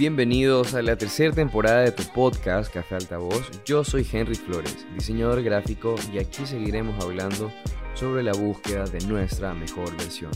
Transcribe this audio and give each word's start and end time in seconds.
Bienvenidos 0.00 0.72
a 0.72 0.80
la 0.80 0.96
tercera 0.96 1.34
temporada 1.34 1.82
de 1.82 1.92
tu 1.92 2.02
podcast 2.14 2.72
Café 2.72 2.94
Altavoz. 2.94 3.62
Yo 3.66 3.84
soy 3.84 4.06
Henry 4.10 4.34
Flores, 4.34 4.86
diseñador 4.94 5.42
gráfico, 5.42 5.94
y 6.10 6.18
aquí 6.18 6.46
seguiremos 6.46 7.04
hablando 7.04 7.52
sobre 7.92 8.22
la 8.22 8.32
búsqueda 8.32 8.86
de 8.86 9.06
nuestra 9.06 9.52
mejor 9.52 9.94
versión. 9.98 10.30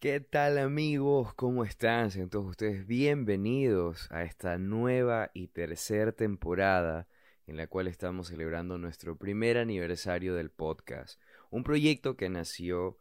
¿Qué 0.00 0.18
tal 0.18 0.58
amigos? 0.58 1.32
¿Cómo 1.34 1.62
están? 1.62 2.10
Sean 2.10 2.28
ustedes 2.34 2.84
bienvenidos 2.88 4.10
a 4.10 4.24
esta 4.24 4.58
nueva 4.58 5.30
y 5.32 5.46
tercera 5.46 6.10
temporada 6.10 7.06
en 7.46 7.56
la 7.56 7.68
cual 7.68 7.86
estamos 7.86 8.26
celebrando 8.26 8.78
nuestro 8.78 9.16
primer 9.16 9.56
aniversario 9.58 10.34
del 10.34 10.50
podcast. 10.50 11.20
Un 11.50 11.62
proyecto 11.62 12.16
que 12.16 12.28
nació 12.28 12.98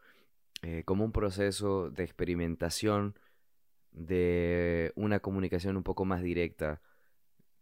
eh, 0.64 0.84
como 0.86 1.06
un 1.06 1.12
proceso 1.12 1.90
de 1.90 2.04
experimentación 2.04 3.16
de 3.92 4.92
una 4.96 5.20
comunicación 5.20 5.78
un 5.78 5.84
poco 5.84 6.06
más 6.06 6.22
directa 6.22 6.82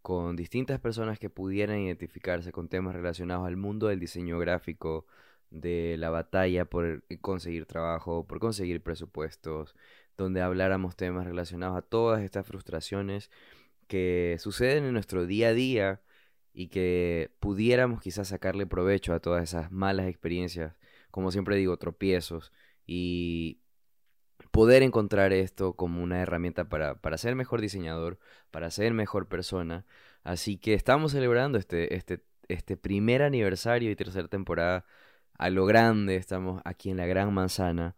con 0.01 0.35
distintas 0.35 0.79
personas 0.79 1.19
que 1.19 1.29
pudieran 1.29 1.79
identificarse 1.79 2.51
con 2.51 2.69
temas 2.69 2.95
relacionados 2.95 3.47
al 3.47 3.57
mundo 3.57 3.87
del 3.87 3.99
diseño 3.99 4.37
gráfico, 4.39 5.07
de 5.49 5.95
la 5.97 6.09
batalla 6.09 6.65
por 6.65 7.03
conseguir 7.21 7.65
trabajo, 7.65 8.25
por 8.27 8.39
conseguir 8.39 8.81
presupuestos, 8.83 9.75
donde 10.17 10.41
habláramos 10.41 10.95
temas 10.95 11.25
relacionados 11.25 11.77
a 11.77 11.81
todas 11.81 12.21
estas 12.23 12.45
frustraciones 12.45 13.31
que 13.87 14.37
suceden 14.39 14.85
en 14.85 14.93
nuestro 14.93 15.25
día 15.25 15.49
a 15.49 15.53
día 15.53 16.01
y 16.53 16.67
que 16.69 17.31
pudiéramos 17.39 18.01
quizás 18.01 18.29
sacarle 18.29 18.65
provecho 18.65 19.13
a 19.13 19.19
todas 19.19 19.43
esas 19.43 19.71
malas 19.71 20.07
experiencias, 20.07 20.75
como 21.11 21.31
siempre 21.31 21.55
digo, 21.55 21.77
tropiezos 21.77 22.51
y 22.85 23.59
poder 24.51 24.83
encontrar 24.83 25.33
esto 25.33 25.73
como 25.73 26.01
una 26.03 26.21
herramienta 26.21 26.69
para, 26.69 26.95
para 26.95 27.17
ser 27.17 27.35
mejor 27.35 27.61
diseñador, 27.61 28.19
para 28.51 28.71
ser 28.71 28.93
mejor 28.93 29.27
persona. 29.27 29.85
Así 30.23 30.57
que 30.57 30.73
estamos 30.73 31.11
celebrando 31.11 31.57
este, 31.57 31.95
este, 31.95 32.23
este 32.47 32.77
primer 32.77 33.21
aniversario 33.21 33.91
y 33.91 33.95
tercera 33.95 34.27
temporada 34.27 34.85
a 35.37 35.49
lo 35.49 35.65
grande. 35.65 36.15
Estamos 36.15 36.61
aquí 36.65 36.89
en 36.89 36.97
la 36.97 37.05
Gran 37.05 37.33
Manzana. 37.33 37.95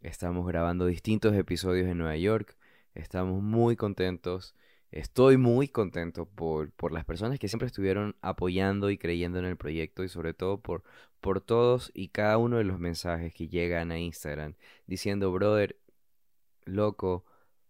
Estamos 0.00 0.46
grabando 0.46 0.86
distintos 0.86 1.34
episodios 1.34 1.88
en 1.88 1.98
Nueva 1.98 2.16
York. 2.16 2.56
Estamos 2.94 3.42
muy 3.42 3.76
contentos. 3.76 4.54
Estoy 4.90 5.36
muy 5.36 5.68
contento 5.68 6.26
por, 6.26 6.72
por 6.72 6.92
las 6.92 7.04
personas 7.04 7.38
que 7.38 7.48
siempre 7.48 7.66
estuvieron 7.66 8.16
apoyando 8.22 8.90
y 8.90 8.98
creyendo 8.98 9.38
en 9.38 9.44
el 9.44 9.56
proyecto 9.56 10.02
y 10.02 10.08
sobre 10.08 10.32
todo 10.34 10.60
por, 10.60 10.82
por 11.20 11.40
todos 11.40 11.90
y 11.94 12.08
cada 12.08 12.38
uno 12.38 12.56
de 12.56 12.64
los 12.64 12.78
mensajes 12.78 13.34
que 13.34 13.48
llegan 13.48 13.90
a 13.90 13.98
Instagram 13.98 14.54
diciendo, 14.86 15.30
brother, 15.30 15.76
loco, 16.64 17.24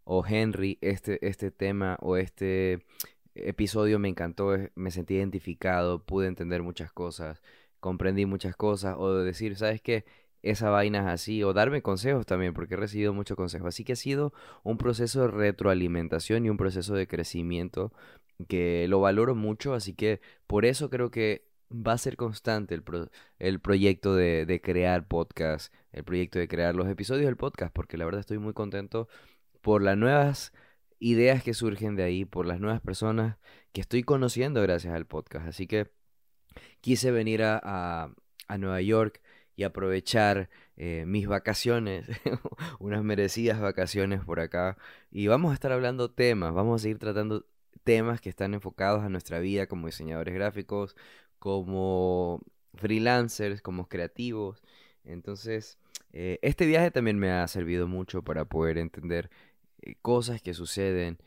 o 0.04 0.24
Henry, 0.26 0.78
este, 0.80 1.26
este 1.26 1.50
tema 1.50 1.98
o 2.00 2.16
este 2.16 2.86
episodio 3.34 3.98
me 3.98 4.08
encantó, 4.08 4.56
me 4.74 4.90
sentí 4.90 5.14
identificado, 5.14 6.04
pude 6.04 6.28
entender 6.28 6.62
muchas 6.62 6.92
cosas, 6.92 7.42
comprendí 7.80 8.26
muchas 8.26 8.56
cosas, 8.56 8.96
o 8.98 9.14
de 9.14 9.24
decir, 9.24 9.56
¿sabes 9.56 9.82
qué? 9.82 10.04
Esa 10.42 10.70
vaina 10.70 11.12
así, 11.12 11.42
o 11.42 11.52
darme 11.52 11.82
consejos 11.82 12.26
también, 12.26 12.54
porque 12.54 12.74
he 12.74 12.76
recibido 12.76 13.12
muchos 13.12 13.36
consejos. 13.36 13.68
Así 13.68 13.84
que 13.84 13.94
ha 13.94 13.96
sido 13.96 14.32
un 14.62 14.78
proceso 14.78 15.22
de 15.22 15.28
retroalimentación 15.28 16.46
y 16.46 16.50
un 16.50 16.56
proceso 16.56 16.94
de 16.94 17.06
crecimiento 17.06 17.92
que 18.46 18.86
lo 18.88 19.00
valoro 19.00 19.34
mucho, 19.34 19.74
así 19.74 19.94
que 19.94 20.20
por 20.46 20.64
eso 20.64 20.90
creo 20.90 21.10
que 21.10 21.48
va 21.70 21.92
a 21.92 21.98
ser 21.98 22.16
constante 22.16 22.74
el, 22.74 22.84
el 23.38 23.60
proyecto 23.60 24.14
de, 24.14 24.46
de, 24.46 24.60
crear 24.60 25.06
podcast, 25.08 25.72
el 25.92 26.04
proyecto 26.04 26.38
de 26.38 26.48
crear 26.48 26.74
los 26.74 26.88
episodios 26.88 27.26
del 27.26 27.36
podcast, 27.36 27.74
porque 27.74 27.96
la 27.98 28.04
verdad 28.04 28.20
estoy 28.20 28.38
muy 28.38 28.54
contento 28.54 29.08
por 29.60 29.82
las 29.82 29.96
nuevas 29.96 30.52
ideas 31.00 31.42
que 31.42 31.54
surgen 31.54 31.96
de 31.96 32.04
ahí, 32.04 32.24
por 32.24 32.46
las 32.46 32.60
nuevas 32.60 32.80
personas 32.80 33.36
que 33.72 33.80
estoy 33.80 34.02
conociendo 34.02 34.62
gracias 34.62 34.94
al 34.94 35.06
podcast. 35.06 35.46
Así 35.48 35.66
que 35.66 35.90
quise 36.80 37.10
venir 37.10 37.42
a, 37.42 37.60
a, 37.62 38.14
a 38.48 38.58
Nueva 38.58 38.80
York 38.80 39.20
y 39.58 39.64
aprovechar 39.64 40.48
eh, 40.76 41.02
mis 41.04 41.26
vacaciones, 41.26 42.06
unas 42.78 43.02
merecidas 43.02 43.60
vacaciones 43.60 44.24
por 44.24 44.38
acá. 44.38 44.78
Y 45.10 45.26
vamos 45.26 45.50
a 45.50 45.54
estar 45.54 45.72
hablando 45.72 46.12
temas, 46.12 46.54
vamos 46.54 46.80
a 46.80 46.82
seguir 46.84 46.98
tratando 46.98 47.44
temas 47.82 48.20
que 48.20 48.28
están 48.28 48.54
enfocados 48.54 49.02
a 49.02 49.08
nuestra 49.08 49.40
vida 49.40 49.66
como 49.66 49.88
diseñadores 49.88 50.32
gráficos, 50.32 50.94
como 51.40 52.40
freelancers, 52.74 53.60
como 53.60 53.88
creativos. 53.88 54.62
Entonces, 55.02 55.76
eh, 56.12 56.38
este 56.42 56.64
viaje 56.64 56.92
también 56.92 57.18
me 57.18 57.32
ha 57.32 57.48
servido 57.48 57.88
mucho 57.88 58.22
para 58.22 58.44
poder 58.44 58.78
entender 58.78 59.28
eh, 59.82 59.96
cosas 60.02 60.40
que 60.40 60.54
suceden 60.54 61.18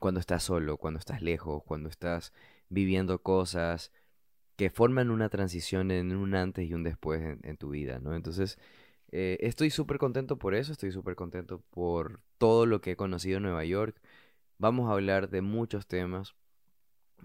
cuando 0.00 0.18
estás 0.18 0.42
solo, 0.42 0.76
cuando 0.76 0.98
estás 0.98 1.22
lejos, 1.22 1.62
cuando 1.62 1.88
estás 1.88 2.32
viviendo 2.68 3.22
cosas 3.22 3.92
que 4.56 4.70
forman 4.70 5.10
una 5.10 5.28
transición 5.28 5.90
en 5.90 6.14
un 6.16 6.34
antes 6.34 6.68
y 6.68 6.74
un 6.74 6.84
después 6.84 7.38
en, 7.42 7.56
tu 7.56 7.70
vida, 7.70 7.98
¿no? 8.00 8.14
Entonces, 8.14 8.58
eh, 9.12 9.38
estoy 9.40 9.70
súper 9.70 9.98
contento 9.98 10.38
por 10.38 10.54
eso, 10.54 10.72
estoy 10.72 10.92
súper 10.92 11.16
contento 11.16 11.60
por 11.70 12.20
todo 12.38 12.66
lo 12.66 12.80
que 12.80 12.92
he 12.92 12.96
conocido 12.96 13.38
en 13.38 13.44
Nueva 13.44 13.64
York. 13.64 13.96
Vamos 14.58 14.88
a 14.88 14.94
hablar 14.94 15.30
de 15.30 15.42
muchos 15.42 15.86
temas 15.86 16.34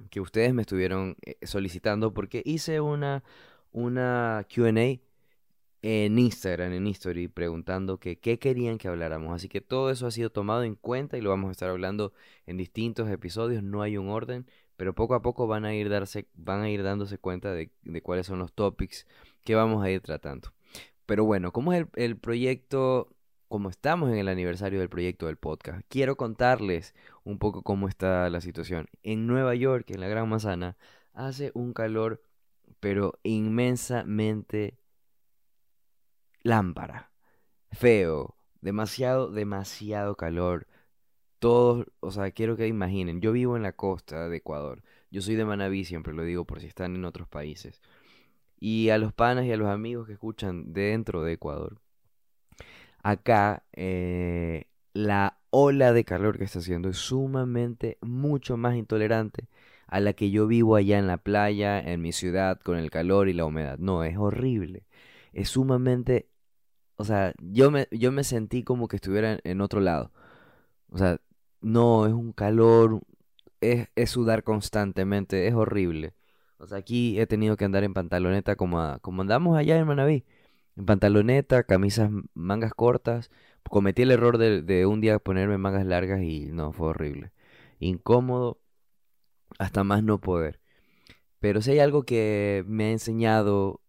que 0.09 0.22
ustedes 0.22 0.53
me 0.53 0.62
estuvieron 0.63 1.18
eh, 1.25 1.38
solicitando 1.45 2.13
porque 2.13 2.41
hice 2.45 2.79
una, 2.81 3.23
una 3.72 4.45
QA 4.53 5.00
en 5.81 6.19
Instagram, 6.19 6.73
en 6.73 6.88
History, 6.88 7.28
preguntando 7.28 8.00
que 8.00 8.18
qué 8.19 8.39
querían 8.39 8.78
que 8.78 8.88
habláramos. 8.88 9.34
Así 9.34 9.47
que 9.50 9.62
todo 9.62 9.91
eso 9.91 10.07
ha 10.07 10.12
sido 10.12 10.29
tomado 10.29 10.63
en 10.63 10.75
cuenta 10.75 11.18
y 11.18 11.22
lo 11.22 11.29
vamos 11.29 11.50
a 11.50 11.51
estar 11.51 11.69
hablando 11.69 12.13
en 12.45 12.57
distintos 12.57 13.09
episodios. 13.09 13.63
No 13.63 13.81
hay 13.81 13.97
un 13.97 14.09
orden, 14.09 14.45
pero 14.79 14.95
poco 14.95 15.13
a 15.13 15.22
poco 15.22 15.45
van 15.45 15.66
a 15.66 15.75
ir, 15.75 15.90
darse, 15.90 16.29
van 16.35 16.62
a 16.62 16.69
ir 16.69 16.84
dándose 16.84 17.17
cuenta 17.17 17.51
de, 17.51 17.69
cuáles 18.01 18.28
son 18.28 18.40
los 18.40 18.53
topics 18.53 19.06
que 19.44 19.53
vamos 19.53 19.84
a 19.84 19.90
ir 19.90 20.00
tratando. 20.00 20.53
Pero 21.06 21.25
bueno, 21.25 21.51
como 21.51 21.73
es 21.73 21.85
el, 21.95 22.16
proyecto, 22.16 23.13
como 23.50 23.69
estamos 23.69 24.09
en 24.09 24.16
el 24.16 24.29
aniversario 24.29 24.79
del 24.79 24.88
proyecto 24.88 25.25
del 25.25 25.35
podcast, 25.35 25.81
quiero 25.89 26.16
contarles 26.16 26.95
un 27.25 27.39
poco 27.39 27.62
cómo 27.62 27.89
está 27.89 28.29
la 28.29 28.39
situación. 28.39 28.88
En 29.03 29.28
Nueva 29.28 29.53
York, 29.53 29.91
en 29.91 30.00
la 30.00 30.07
Gran 30.07 30.29
Manzana, 30.29 30.78
hace 31.12 31.51
un 31.56 31.73
calor, 31.73 32.22
pero 32.79 33.19
inmensamente 33.23 34.79
lámpara, 36.41 37.12
feo, 37.73 38.38
demasiado, 38.62 39.29
demasiado 39.29 40.16
calor 40.16 40.68
todos, 41.39 41.88
o 42.01 42.11
sea, 42.11 42.31
quiero 42.31 42.57
que 42.57 42.67
imaginen, 42.67 43.22
yo 43.22 43.31
vivo 43.31 43.57
en 43.57 43.63
la 43.63 43.73
costa 43.73 44.29
de 44.29 44.38
Ecuador, 44.38 44.83
yo 45.11 45.22
soy 45.22 45.35
de 45.35 45.45
Manabí, 45.45 45.85
siempre 45.85 46.13
lo 46.13 46.23
digo 46.23 46.45
por 46.45 46.59
si 46.61 46.67
están 46.67 46.95
en 46.95 47.05
otros 47.05 47.27
países, 47.27 47.81
y 48.59 48.89
a 48.89 48.97
los 48.97 49.13
panas 49.13 49.45
y 49.45 49.51
a 49.51 49.57
los 49.57 49.69
amigos 49.69 50.07
que 50.07 50.13
escuchan 50.13 50.73
dentro 50.73 51.23
de 51.23 51.33
Ecuador, 51.33 51.79
acá 53.03 53.63
eh, 53.73 54.66
la 54.94 55.39
ola 55.50 55.94
de 55.94 56.03
calor 56.03 56.38
que 56.38 56.44
está 56.44 56.59
haciendo 56.59 56.89
es 56.89 56.97
sumamente 56.97 57.97
mucho 58.01 58.57
más 58.57 58.75
intolerante 58.75 59.47
a 59.88 60.00
la 60.00 60.13
que 60.13 60.29
yo 60.31 60.47
vivo 60.47 60.75
allá 60.75 61.00
en 61.00 61.07
la 61.07 61.17
playa, 61.17 61.79
en 61.79 62.01
mi 62.01 62.11
ciudad, 62.11 62.59
con 62.59 62.77
el 62.77 62.91
calor 62.91 63.27
y 63.29 63.33
la 63.33 63.45
humedad. 63.45 63.79
No, 63.79 64.03
es 64.03 64.17
horrible. 64.17 64.85
Es 65.33 65.50
sumamente... 65.50 66.29
O 66.95 67.06
sea, 67.06 67.33
yo 67.39 67.71
me, 67.71 67.88
yo 67.91 68.11
me 68.11 68.23
sentí 68.23 68.63
como 68.63 68.88
que 68.88 68.97
estuviera 68.97 69.39
en 69.44 69.61
otro 69.61 69.79
lado. 69.81 70.11
O 70.91 70.97
sea, 70.97 71.19
no, 71.62 72.06
es 72.08 72.14
un 72.14 72.34
calor, 72.34 73.02
es, 73.62 73.88
sudar 74.09 74.44
constantemente, 74.44 75.47
es 75.47 75.53
horrible. 75.53 76.14
O 76.58 76.68
sea, 76.68 76.80
aquí 76.80 77.20
he 77.20 77.28
tenido 77.28 77.58
que 77.58 77.66
andar 77.66 77.84
en 77.84 77.94
pantaloneta 77.94 78.56
como, 78.56 79.00
como 79.02 79.22
andamos 79.22 79.58
allá 79.58 79.78
en 79.78 79.88
Manaví. 79.88 80.25
En 80.75 80.86
pantaloneta, 80.86 81.64
camisas, 81.64 82.12
mangas 82.34 82.74
cortas. 82.74 83.31
Cometí 83.69 84.04
el 84.04 84.12
error 84.12 84.38
de, 84.38 84.62
de 84.62 84.86
un 84.86 85.01
día 85.01 85.19
ponerme 85.19 85.57
mangas 85.57 85.86
largas 85.86 86.22
y 86.22 86.51
no, 86.51 86.74
fue 86.74 86.89
horrible. 86.89 87.31
Incómodo 87.80 88.62
hasta 89.60 89.83
más 89.83 90.04
no 90.04 90.19
poder. 90.22 90.60
Pero 91.39 91.62
si 91.62 91.72
hay 91.72 91.80
algo 91.80 92.04
que 92.04 92.63
me 92.68 92.86
ha 92.86 92.92
enseñado 92.92 93.81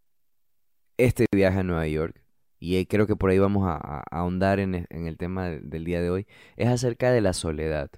este 0.99 1.27
viaje 1.33 1.61
a 1.61 1.62
Nueva 1.65 1.87
York 1.89 2.19
y 2.61 2.85
creo 2.87 3.07
que 3.07 3.17
por 3.17 3.31
ahí 3.31 3.39
vamos 3.39 3.67
a, 3.67 4.05
ahondar 4.11 4.61
en, 4.61 4.87
el 4.91 5.17
tema 5.17 5.49
del 5.49 5.85
día 5.85 6.03
de 6.03 6.11
hoy, 6.11 6.27
es 6.57 6.69
acerca 6.69 7.11
de 7.11 7.23
la 7.23 7.33
soledad. 7.33 7.91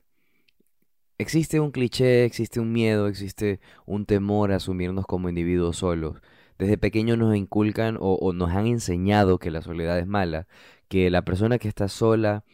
Existe 1.19 1.61
un 1.61 1.73
cliché, 1.73 2.25
existe 2.25 2.61
un 2.61 2.73
miedo, 2.73 3.06
existe 3.09 3.61
un 3.87 4.06
temor 4.06 4.53
a 4.53 4.56
asumirnos 4.56 5.06
como 5.06 5.29
individuos 5.29 5.79
solos. 5.79 6.20
Desde 6.59 6.79
pequeños 6.79 7.19
nos 7.19 7.37
inculcan 7.37 7.97
o, 8.00 8.14
o 8.14 8.32
nos 8.32 8.50
han 8.50 8.67
enseñado 8.67 9.38
que 9.38 9.50
la 9.50 9.62
soledad 9.62 9.99
es 9.99 10.06
mala, 10.06 10.47
que 10.88 11.11
la 11.11 11.23
persona 11.23 11.58
que 11.58 11.69
está 11.69 11.88
sola 11.88 12.44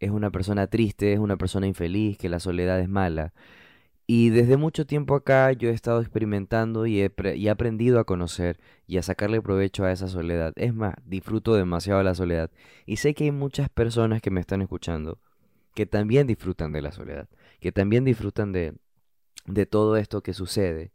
es 0.00 0.10
una 0.10 0.30
persona 0.30 0.66
triste, 0.66 1.12
es 1.12 1.18
una 1.18 1.36
persona 1.36 1.66
infeliz, 1.66 2.18
que 2.18 2.28
la 2.28 2.40
soledad 2.40 2.80
es 2.80 2.88
mala. 2.88 3.32
Y 4.06 4.30
desde 4.30 4.56
mucho 4.58 4.86
tiempo 4.86 5.14
acá 5.14 5.52
yo 5.52 5.70
he 5.70 5.72
estado 5.72 6.00
experimentando 6.00 6.86
y 6.86 7.00
he, 7.00 7.12
y 7.36 7.46
he, 7.46 7.50
aprendido 7.50 7.98
a 7.98 8.04
conocer 8.04 8.60
y 8.86 8.98
a 8.98 9.02
sacarle 9.02 9.40
provecho 9.40 9.84
a 9.84 9.92
esa 9.92 10.08
soledad. 10.08 10.52
Es 10.56 10.74
más, 10.74 10.94
disfruto 11.06 11.54
demasiado 11.54 12.02
la 12.02 12.14
soledad. 12.14 12.50
Y 12.84 12.96
sé 12.96 13.14
que 13.14 13.24
hay 13.24 13.32
muchas 13.32 13.70
personas 13.70 14.20
que 14.20 14.30
me 14.30 14.40
están 14.40 14.60
escuchando 14.62 15.18
que 15.74 15.86
también 15.86 16.26
disfrutan 16.26 16.72
de 16.72 16.82
la 16.82 16.92
soledad, 16.92 17.28
que 17.60 17.72
también 17.72 18.04
disfrutan 18.04 18.52
de, 18.52 18.74
de 19.46 19.66
todo 19.66 19.96
esto 19.96 20.22
que 20.22 20.32
sucede. 20.32 20.92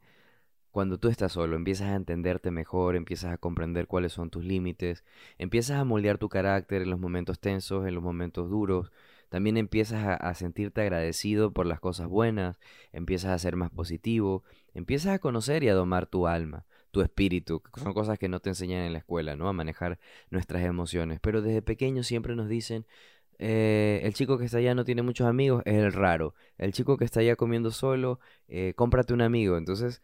Cuando 0.71 1.00
tú 1.00 1.09
estás 1.09 1.33
solo, 1.33 1.55
empiezas 1.55 1.89
a 1.89 1.95
entenderte 1.95 2.51
mejor, 2.51 2.95
empiezas 2.95 3.33
a 3.33 3.38
comprender 3.38 3.88
cuáles 3.88 4.13
son 4.13 4.29
tus 4.29 4.45
límites, 4.45 5.03
empiezas 5.38 5.79
a 5.79 5.83
moldear 5.83 6.17
tu 6.17 6.29
carácter 6.29 6.83
en 6.83 6.91
los 6.91 7.00
momentos 7.00 7.39
tensos, 7.39 7.88
en 7.88 7.95
los 7.95 8.03
momentos 8.03 8.50
duros, 8.50 8.91
también 9.29 9.57
empiezas 9.57 10.19
a, 10.19 10.33
sentirte 10.33 10.81
agradecido 10.81 11.53
por 11.53 11.65
las 11.65 11.79
cosas 11.79 12.07
buenas, 12.07 12.59
empiezas 12.91 13.31
a 13.31 13.39
ser 13.39 13.55
más 13.55 13.71
positivo, 13.71 14.43
empiezas 14.73 15.13
a 15.13 15.19
conocer 15.19 15.63
y 15.63 15.69
a 15.69 15.73
domar 15.75 16.07
tu 16.07 16.27
alma, 16.27 16.65
tu 16.91 17.01
espíritu, 17.01 17.61
que 17.61 17.79
son 17.79 17.93
cosas 17.93 18.17
que 18.19 18.27
no 18.27 18.39
te 18.39 18.49
enseñan 18.49 18.81
en 18.83 18.93
la 18.93 18.99
escuela, 18.99 19.35
¿no? 19.35 19.47
A 19.47 19.53
manejar 19.53 19.99
nuestras 20.31 20.63
emociones. 20.63 21.19
Pero 21.21 21.41
desde 21.41 21.61
pequeño 21.61 22.03
siempre 22.03 22.35
nos 22.35 22.49
dicen, 22.49 22.85
eh, 23.39 24.01
el 24.03 24.13
chico 24.13 24.37
que 24.37 24.45
está 24.45 24.57
allá 24.57 24.75
no 24.75 24.83
tiene 24.83 25.01
muchos 25.03 25.27
amigos, 25.27 25.63
es 25.65 25.75
el 25.75 25.93
raro. 25.93 26.35
El 26.57 26.73
chico 26.73 26.97
que 26.97 27.05
está 27.05 27.21
allá 27.21 27.35
comiendo 27.35 27.71
solo, 27.71 28.19
eh, 28.47 28.73
cómprate 28.75 29.13
un 29.13 29.21
amigo. 29.21 29.57
Entonces, 29.57 30.01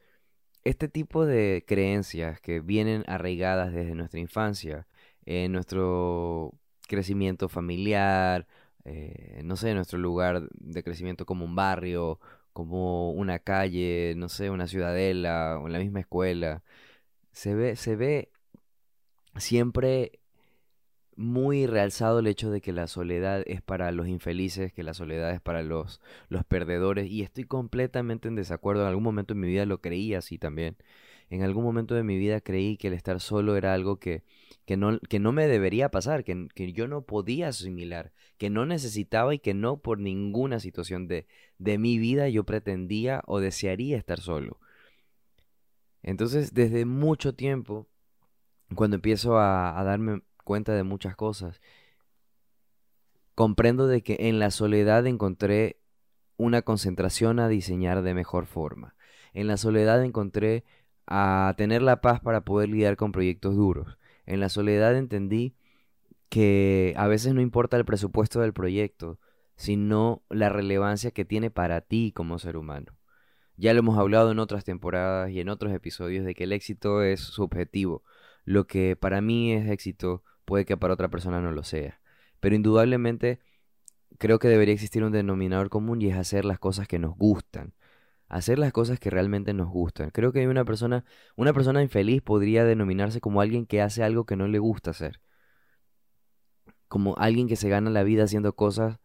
este 0.63 0.87
tipo 0.87 1.25
de 1.25 1.63
creencias 1.67 2.41
que 2.41 2.59
vienen 2.59 3.03
arraigadas 3.07 3.73
desde 3.73 3.95
nuestra 3.95 4.19
infancia, 4.19 4.87
en 5.25 5.51
nuestro 5.51 6.53
crecimiento 6.87 7.49
familiar, 7.49 8.47
eh, 8.85 9.41
no 9.43 9.55
sé, 9.57 9.73
nuestro 9.73 9.99
lugar 9.99 10.47
de 10.53 10.83
crecimiento 10.83 11.25
como 11.25 11.45
un 11.45 11.55
barrio, 11.55 12.19
como 12.53 13.11
una 13.11 13.39
calle, 13.39 14.13
no 14.17 14.29
sé, 14.29 14.49
una 14.49 14.67
ciudadela 14.67 15.59
o 15.61 15.67
en 15.67 15.73
la 15.73 15.79
misma 15.79 16.01
escuela. 16.01 16.63
Se 17.31 17.55
ve, 17.55 17.75
se 17.75 17.95
ve 17.95 18.31
siempre 19.37 20.19
muy 21.15 21.65
realzado 21.67 22.19
el 22.19 22.27
hecho 22.27 22.51
de 22.51 22.61
que 22.61 22.73
la 22.73 22.87
soledad 22.87 23.43
es 23.45 23.61
para 23.61 23.91
los 23.91 24.07
infelices, 24.07 24.73
que 24.73 24.83
la 24.83 24.93
soledad 24.93 25.31
es 25.31 25.41
para 25.41 25.63
los, 25.63 26.01
los 26.29 26.43
perdedores, 26.45 27.09
y 27.09 27.21
estoy 27.21 27.45
completamente 27.45 28.27
en 28.27 28.35
desacuerdo. 28.35 28.81
En 28.83 28.89
algún 28.89 29.03
momento 29.03 29.33
de 29.33 29.39
mi 29.39 29.47
vida 29.47 29.65
lo 29.65 29.81
creí 29.81 30.13
así 30.13 30.37
también. 30.37 30.77
En 31.29 31.41
algún 31.41 31.63
momento 31.63 31.95
de 31.95 32.03
mi 32.03 32.17
vida 32.17 32.41
creí 32.41 32.77
que 32.77 32.87
el 32.87 32.93
estar 32.93 33.19
solo 33.19 33.55
era 33.55 33.73
algo 33.73 33.97
que, 33.97 34.23
que, 34.65 34.77
no, 34.77 34.99
que 34.99 35.19
no 35.19 35.31
me 35.31 35.47
debería 35.47 35.89
pasar, 35.89 36.23
que, 36.23 36.47
que 36.53 36.71
yo 36.73 36.87
no 36.87 37.01
podía 37.03 37.47
asimilar, 37.47 38.11
que 38.37 38.49
no 38.49 38.65
necesitaba 38.65 39.33
y 39.33 39.39
que 39.39 39.53
no 39.53 39.77
por 39.77 39.99
ninguna 39.99 40.59
situación 40.59 41.07
de, 41.07 41.27
de 41.57 41.77
mi 41.77 41.97
vida 41.97 42.29
yo 42.29 42.43
pretendía 42.43 43.23
o 43.25 43.39
desearía 43.39 43.97
estar 43.97 44.19
solo. 44.19 44.59
Entonces, 46.03 46.53
desde 46.53 46.85
mucho 46.85 47.33
tiempo, 47.33 47.87
cuando 48.75 48.97
empiezo 48.97 49.37
a, 49.39 49.79
a 49.79 49.83
darme 49.83 50.21
cuenta 50.45 50.73
de 50.73 50.83
muchas 50.83 51.17
cosas, 51.17 51.59
comprendo 53.35 53.87
de 53.87 54.01
que 54.01 54.15
en 54.21 54.39
la 54.39 54.51
soledad 54.51 55.05
encontré 55.05 55.81
una 56.37 56.61
concentración 56.61 57.39
a 57.39 57.49
diseñar 57.49 58.01
de 58.01 58.13
mejor 58.13 58.45
forma. 58.45 58.95
En 59.33 59.47
la 59.47 59.57
soledad 59.57 60.03
encontré 60.03 60.63
a 61.07 61.53
tener 61.57 61.81
la 61.81 61.99
paz 61.99 62.21
para 62.21 62.41
poder 62.41 62.69
lidiar 62.69 62.95
con 62.95 63.11
proyectos 63.11 63.55
duros. 63.55 63.97
En 64.25 64.39
la 64.39 64.47
soledad 64.49 64.95
entendí 64.95 65.55
que 66.29 66.93
a 66.97 67.07
veces 67.07 67.33
no 67.33 67.41
importa 67.41 67.77
el 67.77 67.85
presupuesto 67.85 68.39
del 68.39 68.53
proyecto, 68.53 69.19
sino 69.55 70.23
la 70.29 70.49
relevancia 70.49 71.11
que 71.11 71.25
tiene 71.25 71.51
para 71.51 71.81
ti 71.81 72.11
como 72.13 72.39
ser 72.39 72.57
humano. 72.57 72.97
Ya 73.57 73.73
lo 73.73 73.79
hemos 73.79 73.97
hablado 73.97 74.31
en 74.31 74.39
otras 74.39 74.65
temporadas 74.65 75.31
y 75.31 75.39
en 75.39 75.49
otros 75.49 75.73
episodios 75.73 76.25
de 76.25 76.35
que 76.35 76.43
el 76.43 76.51
éxito 76.51 77.03
es 77.03 77.21
subjetivo. 77.21 78.03
Lo 78.43 78.67
que 78.67 78.95
para 78.95 79.21
mí 79.21 79.53
es 79.53 79.69
éxito 79.69 80.23
puede 80.45 80.65
que 80.65 80.77
para 80.77 80.93
otra 80.93 81.09
persona 81.09 81.41
no 81.41 81.51
lo 81.51 81.63
sea. 81.63 81.99
Pero 82.39 82.55
indudablemente 82.55 83.39
creo 84.19 84.39
que 84.39 84.47
debería 84.47 84.73
existir 84.73 85.03
un 85.03 85.11
denominador 85.11 85.69
común 85.69 86.01
y 86.01 86.09
es 86.09 86.17
hacer 86.17 86.45
las 86.45 86.59
cosas 86.59 86.87
que 86.87 86.99
nos 86.99 87.15
gustan. 87.17 87.73
Hacer 88.27 88.59
las 88.59 88.73
cosas 88.73 88.99
que 88.99 89.09
realmente 89.09 89.53
nos 89.53 89.69
gustan. 89.69 90.09
Creo 90.11 90.31
que 90.33 90.39
hay 90.39 90.47
una 90.47 90.65
persona, 90.65 91.05
una 91.35 91.53
persona 91.53 91.81
infeliz 91.83 92.21
podría 92.21 92.65
denominarse 92.65 93.21
como 93.21 93.41
alguien 93.41 93.65
que 93.65 93.81
hace 93.81 94.03
algo 94.03 94.25
que 94.25 94.35
no 94.35 94.47
le 94.47 94.59
gusta 94.59 94.91
hacer 94.91 95.21
como 96.87 97.15
alguien 97.17 97.47
que 97.47 97.55
se 97.55 97.69
gana 97.69 97.89
la 97.89 98.03
vida 98.03 98.23
haciendo 98.23 98.55
cosas 98.55 98.99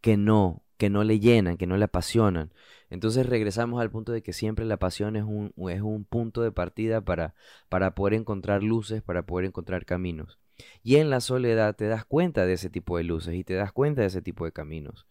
que 0.00 0.16
no, 0.16 0.62
que 0.76 0.90
no 0.90 1.04
le 1.04 1.20
llenan, 1.20 1.56
que 1.56 1.66
no 1.66 1.76
le 1.76 1.84
apasionan. 1.84 2.52
Entonces 2.90 3.26
regresamos 3.26 3.80
al 3.80 3.90
punto 3.90 4.12
de 4.12 4.22
que 4.22 4.32
siempre 4.32 4.64
la 4.64 4.76
pasión 4.78 5.16
es 5.16 5.24
un, 5.24 5.52
es 5.70 5.80
un 5.82 6.04
punto 6.04 6.42
de 6.42 6.52
partida 6.52 7.00
para, 7.00 7.34
para 7.68 7.94
poder 7.94 8.14
encontrar 8.14 8.62
luces, 8.62 9.02
para 9.02 9.24
poder 9.24 9.46
encontrar 9.46 9.84
caminos. 9.86 10.38
Y 10.82 10.96
en 10.96 11.10
la 11.10 11.20
soledad 11.20 11.76
te 11.76 11.86
das 11.86 12.04
cuenta 12.04 12.46
de 12.46 12.54
ese 12.54 12.70
tipo 12.70 12.96
de 12.96 13.04
luces 13.04 13.34
y 13.34 13.44
te 13.44 13.54
das 13.54 13.72
cuenta 13.72 14.02
de 14.02 14.08
ese 14.08 14.22
tipo 14.22 14.44
de 14.44 14.52
caminos. 14.52 15.06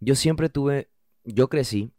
Yo 0.00 0.14
siempre 0.14 0.48
tuve, 0.48 0.88
yo 1.24 1.48
crecí 1.48 1.92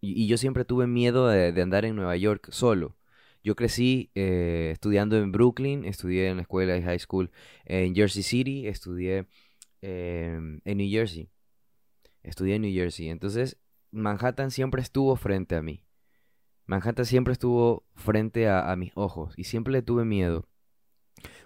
y, 0.00 0.26
yo 0.28 0.38
siempre 0.38 0.64
tuve 0.64 0.86
miedo 0.86 1.28
de 1.28 1.62
andar 1.62 1.84
en 1.84 1.96
Nueva 1.96 2.16
York 2.16 2.48
solo. 2.50 2.98
Yo 3.44 3.54
crecí 3.54 4.10
eh, 4.14 4.70
estudiando 4.72 5.16
en 5.16 5.32
Brooklyn, 5.32 5.84
estudié 5.84 6.28
en 6.28 6.36
la 6.36 6.42
escuela 6.42 6.74
de 6.74 6.82
high 6.82 6.98
school 6.98 7.30
en 7.64 7.94
Jersey 7.94 8.22
City, 8.22 8.66
estudié 8.66 9.26
em, 9.80 10.60
en 10.64 10.78
New 10.78 10.90
Jersey. 10.90 11.30
Estudié 12.22 12.56
en 12.56 12.62
New 12.62 12.72
Jersey. 12.74 13.08
Entonces, 13.08 13.58
Manhattan 13.90 14.50
siempre 14.50 14.82
estuvo 14.82 15.16
frente 15.16 15.56
a 15.56 15.62
mí. 15.62 15.84
Manhattan 16.66 17.06
siempre 17.06 17.32
estuvo 17.32 17.86
frente 17.94 18.48
a 18.48 18.74
mis 18.76 18.92
ojos 18.94 19.34
y 19.36 19.44
siempre 19.44 19.72
le 19.72 19.82
tuve 19.82 20.04
miedo. 20.04 20.47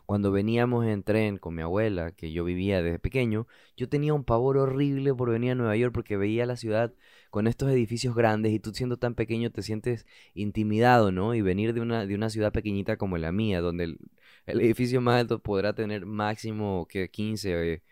Cuando 0.07 0.33
veníamos 0.33 0.87
en 0.87 1.03
tren 1.03 1.39
con 1.39 1.55
mi 1.55 1.63
abuela, 1.63 2.13
que 2.13 2.33
yo 2.33 2.45
vivía 2.45 2.83
desde 2.83 2.99
pequeño, 2.99 3.47
yo 3.77 3.89
tenía 3.89 4.15
un 4.15 4.25
pavor 4.25 4.59
horrible 4.59 5.15
por 5.15 5.31
venir 5.31 5.53
a 5.53 5.55
Nueva 5.55 5.77
York 5.77 5.95
porque 5.95 6.17
veía 6.17 6.47
la 6.47 6.57
ciudad 6.57 6.93
con 7.31 7.47
estos 7.47 7.71
edificios 7.71 8.15
grandes 8.15 8.53
y 8.53 8.59
tú 8.59 8.73
siendo 8.75 8.99
tan 8.99 9.15
pequeño 9.15 9.51
te 9.51 9.63
sientes 9.63 10.07
intimidado, 10.35 11.13
¿no? 11.13 11.35
Y 11.35 11.41
venir 11.41 11.73
de 11.73 11.81
una, 11.81 12.07
de 12.07 12.15
una 12.15 12.31
ciudad 12.31 12.53
pequeñita 12.53 12.97
como 12.97 13.17
la 13.19 13.33
mía, 13.33 13.61
donde 13.61 13.85
el, 13.85 13.99
edificio 14.47 15.01
más 15.01 15.21
alto 15.21 15.43
podrá 15.43 15.75
tener 15.75 16.05
máximo 16.05 16.87
que 16.89 17.11
15, 17.11 17.83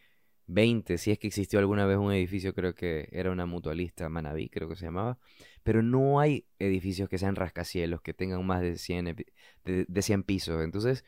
20, 0.46 0.98
si 0.98 1.10
es 1.12 1.18
que 1.18 1.28
existió 1.28 1.58
alguna 1.58 1.86
vez 1.86 1.96
un 1.96 2.12
edificio, 2.12 2.54
creo 2.54 2.74
que 2.74 3.08
era 3.12 3.30
una 3.30 3.46
mutualista, 3.46 4.08
Manaví 4.08 4.48
creo 4.48 4.68
que 4.68 4.76
se 4.76 4.86
llamaba, 4.86 5.18
pero 5.62 5.82
no 5.82 6.20
hay 6.20 6.44
edificios 6.58 7.08
que 7.08 7.18
sean 7.18 7.36
rascacielos, 7.36 8.02
que 8.02 8.14
tengan 8.14 8.44
más 8.44 8.60
de 8.60 8.76
100, 8.76 9.16
de, 9.64 9.86
de 9.88 10.02
100 10.02 10.24
pisos, 10.24 10.62
entonces 10.62 11.04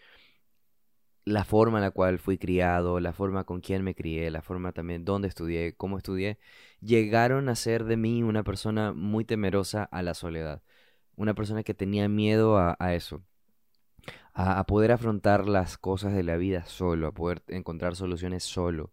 la 1.25 1.45
forma 1.45 1.79
en 1.79 1.85
la 1.85 1.91
cual 1.91 2.19
fui 2.19 2.39
criado, 2.39 3.01
la 3.01 3.13
forma 3.13 3.45
con 3.45 3.61
quien 3.61 3.85
me 3.85 3.95
crié, 3.95 4.31
la 4.31 4.43
forma 4.43 4.73
también 4.73 5.05
donde 5.05 5.29
estudié, 5.29 5.75
cómo 5.77 5.99
estudié, 5.99 6.39
llegaron 6.81 7.49
a 7.49 7.55
ser 7.55 7.85
de 7.85 7.97
mí 7.97 8.23
una 8.23 8.43
persona 8.43 8.93
muy 8.93 9.25
temerosa 9.25 9.85
a 9.85 10.03
la 10.03 10.15
soledad, 10.15 10.63
una 11.17 11.35
persona 11.35 11.63
que 11.63 11.75
tenía 11.75 12.09
miedo 12.09 12.59
a, 12.59 12.95
eso, 12.95 13.23
a, 14.35 14.59
a, 14.59 14.67
poder 14.67 14.93
afrontar 14.93 15.49
las 15.49 15.79
cosas 15.79 16.15
de 16.15 16.23
la 16.23 16.37
vida 16.37 16.65
solo, 16.67 17.09
a 17.09 17.13
poder 17.13 17.43
encontrar 17.49 17.97
soluciones 17.97 18.45
solo, 18.45 18.93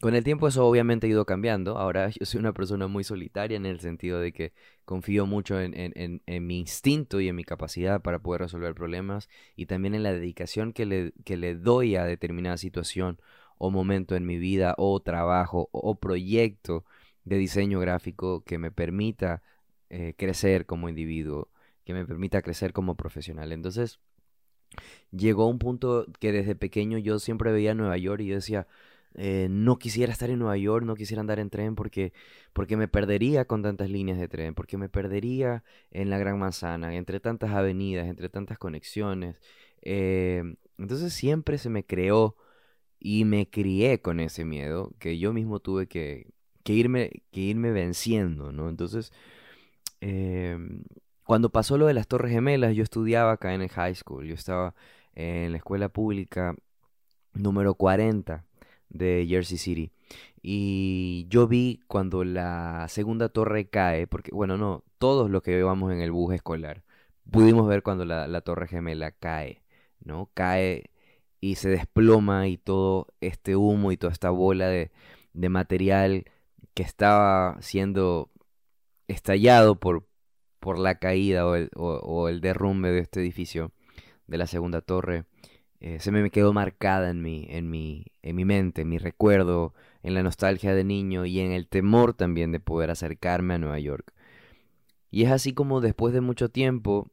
con 0.00 0.14
el 0.14 0.24
tiempo 0.24 0.48
eso 0.48 0.66
obviamente 0.66 1.06
ha 1.06 1.10
ido 1.10 1.24
cambiando. 1.24 1.78
Ahora 1.78 2.08
yo 2.18 2.24
soy 2.24 2.40
una 2.40 2.52
persona 2.52 2.86
muy 2.86 3.04
solitaria 3.04 3.56
en 3.56 3.66
el 3.66 3.80
sentido 3.80 4.20
de 4.20 4.32
que 4.32 4.52
confío 4.84 5.26
mucho 5.26 5.60
en, 5.60 6.22
mi 6.26 6.58
instinto 6.58 7.20
y 7.20 7.28
en 7.28 7.36
mi 7.36 7.44
capacidad 7.44 8.00
para 8.00 8.18
poder 8.20 8.42
resolver 8.42 8.74
problemas 8.74 9.28
y 9.56 9.66
también 9.66 9.94
en 9.94 10.02
la 10.02 10.12
dedicación 10.12 10.72
que 10.72 10.86
le, 10.86 11.12
que 11.24 11.36
le 11.36 11.54
doy 11.54 11.96
a 11.96 12.04
determinada 12.04 12.56
situación 12.56 13.20
o 13.58 13.70
momento 13.70 14.14
en 14.16 14.24
mi 14.24 14.38
vida 14.38 14.74
o 14.78 15.00
trabajo 15.00 15.68
o, 15.72 15.94
proyecto 15.96 16.84
de 17.24 17.36
diseño 17.36 17.80
gráfico 17.80 18.42
que 18.44 18.56
me 18.58 18.70
permita 18.70 19.42
eh, 19.90 20.14
crecer 20.16 20.64
como 20.64 20.88
individuo, 20.88 21.48
que 21.84 21.92
me 21.92 22.06
permita 22.06 22.40
crecer 22.40 22.72
como 22.72 22.96
profesional. 22.96 23.52
Entonces 23.52 23.98
llegó 25.10 25.46
un 25.46 25.58
punto 25.58 26.06
que 26.20 26.32
desde 26.32 26.54
pequeño 26.54 26.98
yo 26.98 27.18
siempre 27.18 27.52
veía 27.52 27.74
Nueva 27.74 27.96
York 27.96 28.22
y 28.22 28.26
yo 28.28 28.36
decía, 28.36 28.66
eh, 29.14 29.48
no 29.50 29.78
quisiera 29.78 30.12
estar 30.12 30.30
en 30.30 30.38
Nueva 30.38 30.56
York, 30.56 30.84
no 30.84 30.94
quisiera 30.94 31.20
andar 31.20 31.38
en 31.38 31.50
tren 31.50 31.74
porque, 31.74 32.12
porque 32.52 32.76
me 32.76 32.88
perdería 32.88 33.46
con 33.46 33.62
tantas 33.62 33.90
líneas 33.90 34.18
de 34.18 34.28
tren, 34.28 34.54
porque 34.54 34.76
me 34.76 34.88
perdería 34.88 35.64
en 35.90 36.10
la 36.10 36.18
Gran 36.18 36.38
Manzana, 36.38 36.94
entre 36.94 37.20
tantas 37.20 37.50
avenidas, 37.50 38.06
entre 38.06 38.28
tantas 38.28 38.58
conexiones. 38.58 39.40
Eh, 39.82 40.42
entonces 40.78 41.12
siempre 41.12 41.58
se 41.58 41.70
me 41.70 41.84
creó 41.84 42.36
y 43.00 43.24
me 43.24 43.48
crié 43.50 44.00
con 44.02 44.20
ese 44.20 44.44
miedo 44.44 44.92
que 44.98 45.18
yo 45.18 45.32
mismo 45.32 45.60
tuve 45.60 45.88
que, 45.88 46.32
que 46.64 46.72
irme, 46.74 47.22
que 47.32 47.40
irme 47.40 47.72
venciendo, 47.72 48.52
¿no? 48.52 48.68
Entonces, 48.68 49.12
em, 50.00 50.84
cuando 51.24 51.50
pasó 51.50 51.78
lo 51.78 51.86
de 51.86 51.94
las 51.94 52.08
Torres 52.08 52.32
Gemelas, 52.32 52.74
yo 52.76 52.82
estudiaba 52.82 53.32
acá 53.32 53.54
en 53.54 53.62
el 53.62 53.68
high 53.70 53.94
school, 53.94 54.26
yo 54.26 54.34
estaba 54.34 54.74
en 55.14 55.52
la 55.52 55.58
escuela 55.58 55.88
pública 55.88 56.54
número 57.34 57.74
40 57.74 58.47
de 58.90 59.26
Jersey 59.28 59.58
City. 59.58 59.92
Y 60.42 61.26
yo 61.28 61.48
vi 61.48 61.80
cuando 61.88 62.24
la 62.24 62.86
segunda 62.88 63.28
torre 63.28 63.68
cae, 63.68 64.06
porque 64.06 64.30
bueno, 64.32 64.56
no, 64.56 64.84
todos 64.98 65.30
los 65.30 65.42
que 65.42 65.62
vamos 65.62 65.92
en 65.92 66.00
el 66.00 66.12
bus 66.12 66.34
escolar, 66.34 66.84
pudimos 67.30 67.68
ver 67.68 67.82
cuando 67.82 68.04
la, 68.04 68.40
torre 68.42 68.68
gemela 68.68 69.10
cae, 69.12 69.62
¿no? 70.00 70.30
Cae 70.34 70.90
y 71.40 71.56
se 71.56 71.68
desploma 71.70 72.48
y 72.48 72.56
todo 72.58 73.08
este 73.20 73.56
humo 73.56 73.92
y 73.92 73.96
toda 73.96 74.12
esta 74.12 74.30
bola 74.30 74.68
de, 74.68 74.90
material 75.34 76.24
que 76.74 76.82
estaba 76.82 77.56
siendo 77.60 78.30
estallado 79.08 79.78
por, 79.78 80.08
por 80.60 80.78
la 80.78 80.98
caída 80.98 81.46
o 81.46 81.54
el, 81.54 81.70
o 81.76 82.28
el 82.28 82.40
derrumbe 82.40 82.90
de 82.90 83.00
este 83.00 83.20
edificio 83.20 83.72
de 84.26 84.38
la 84.38 84.46
segunda 84.46 84.80
torre 84.80 85.24
eh, 85.80 86.00
se 86.00 86.10
me 86.10 86.30
quedó 86.30 86.52
marcada 86.52 87.10
en 87.10 87.22
mi, 87.22 87.46
en, 87.50 87.70
mi, 87.70 88.06
en 88.22 88.36
mi 88.36 88.44
mente, 88.44 88.82
en 88.82 88.88
mi 88.88 88.98
recuerdo, 88.98 89.74
en 90.02 90.14
la 90.14 90.22
nostalgia 90.22 90.74
de 90.74 90.84
niño 90.84 91.24
y 91.24 91.40
en 91.40 91.52
el 91.52 91.68
temor 91.68 92.14
también 92.14 92.52
de 92.52 92.60
poder 92.60 92.90
acercarme 92.90 93.54
a 93.54 93.58
Nueva 93.58 93.78
York. 93.78 94.12
Y 95.10 95.24
es 95.24 95.30
así 95.30 95.52
como 95.54 95.80
después 95.80 96.12
de 96.12 96.20
mucho 96.20 96.48
tiempo 96.50 97.10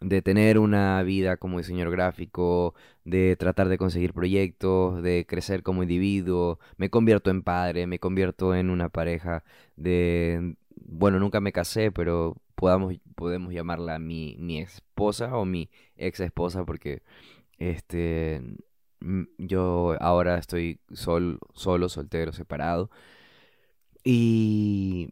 de 0.00 0.22
tener 0.22 0.58
una 0.58 1.02
vida 1.02 1.36
como 1.38 1.58
diseñador 1.58 1.92
gráfico, 1.92 2.74
de 3.04 3.36
tratar 3.36 3.68
de 3.68 3.78
conseguir 3.78 4.12
proyectos, 4.12 5.02
de 5.02 5.24
crecer 5.26 5.62
como 5.62 5.82
individuo, 5.82 6.58
me 6.76 6.90
convierto 6.90 7.30
en 7.30 7.42
padre, 7.42 7.86
me 7.86 7.98
convierto 7.98 8.54
en 8.54 8.70
una 8.70 8.88
pareja 8.90 9.44
de... 9.76 10.56
Bueno, 10.86 11.18
nunca 11.18 11.40
me 11.40 11.52
casé, 11.52 11.90
pero 11.90 12.36
podamos, 12.54 12.94
podemos 13.14 13.52
llamarla 13.52 13.98
mi, 13.98 14.36
mi 14.38 14.60
esposa 14.60 15.36
o 15.36 15.44
mi 15.44 15.70
ex 15.96 16.20
esposa 16.20 16.64
porque 16.64 17.02
este, 17.58 18.42
yo 19.38 19.96
ahora 20.00 20.38
estoy 20.38 20.80
sol, 20.92 21.38
solo, 21.54 21.88
soltero, 21.88 22.32
separado. 22.32 22.90
Y 24.04 25.10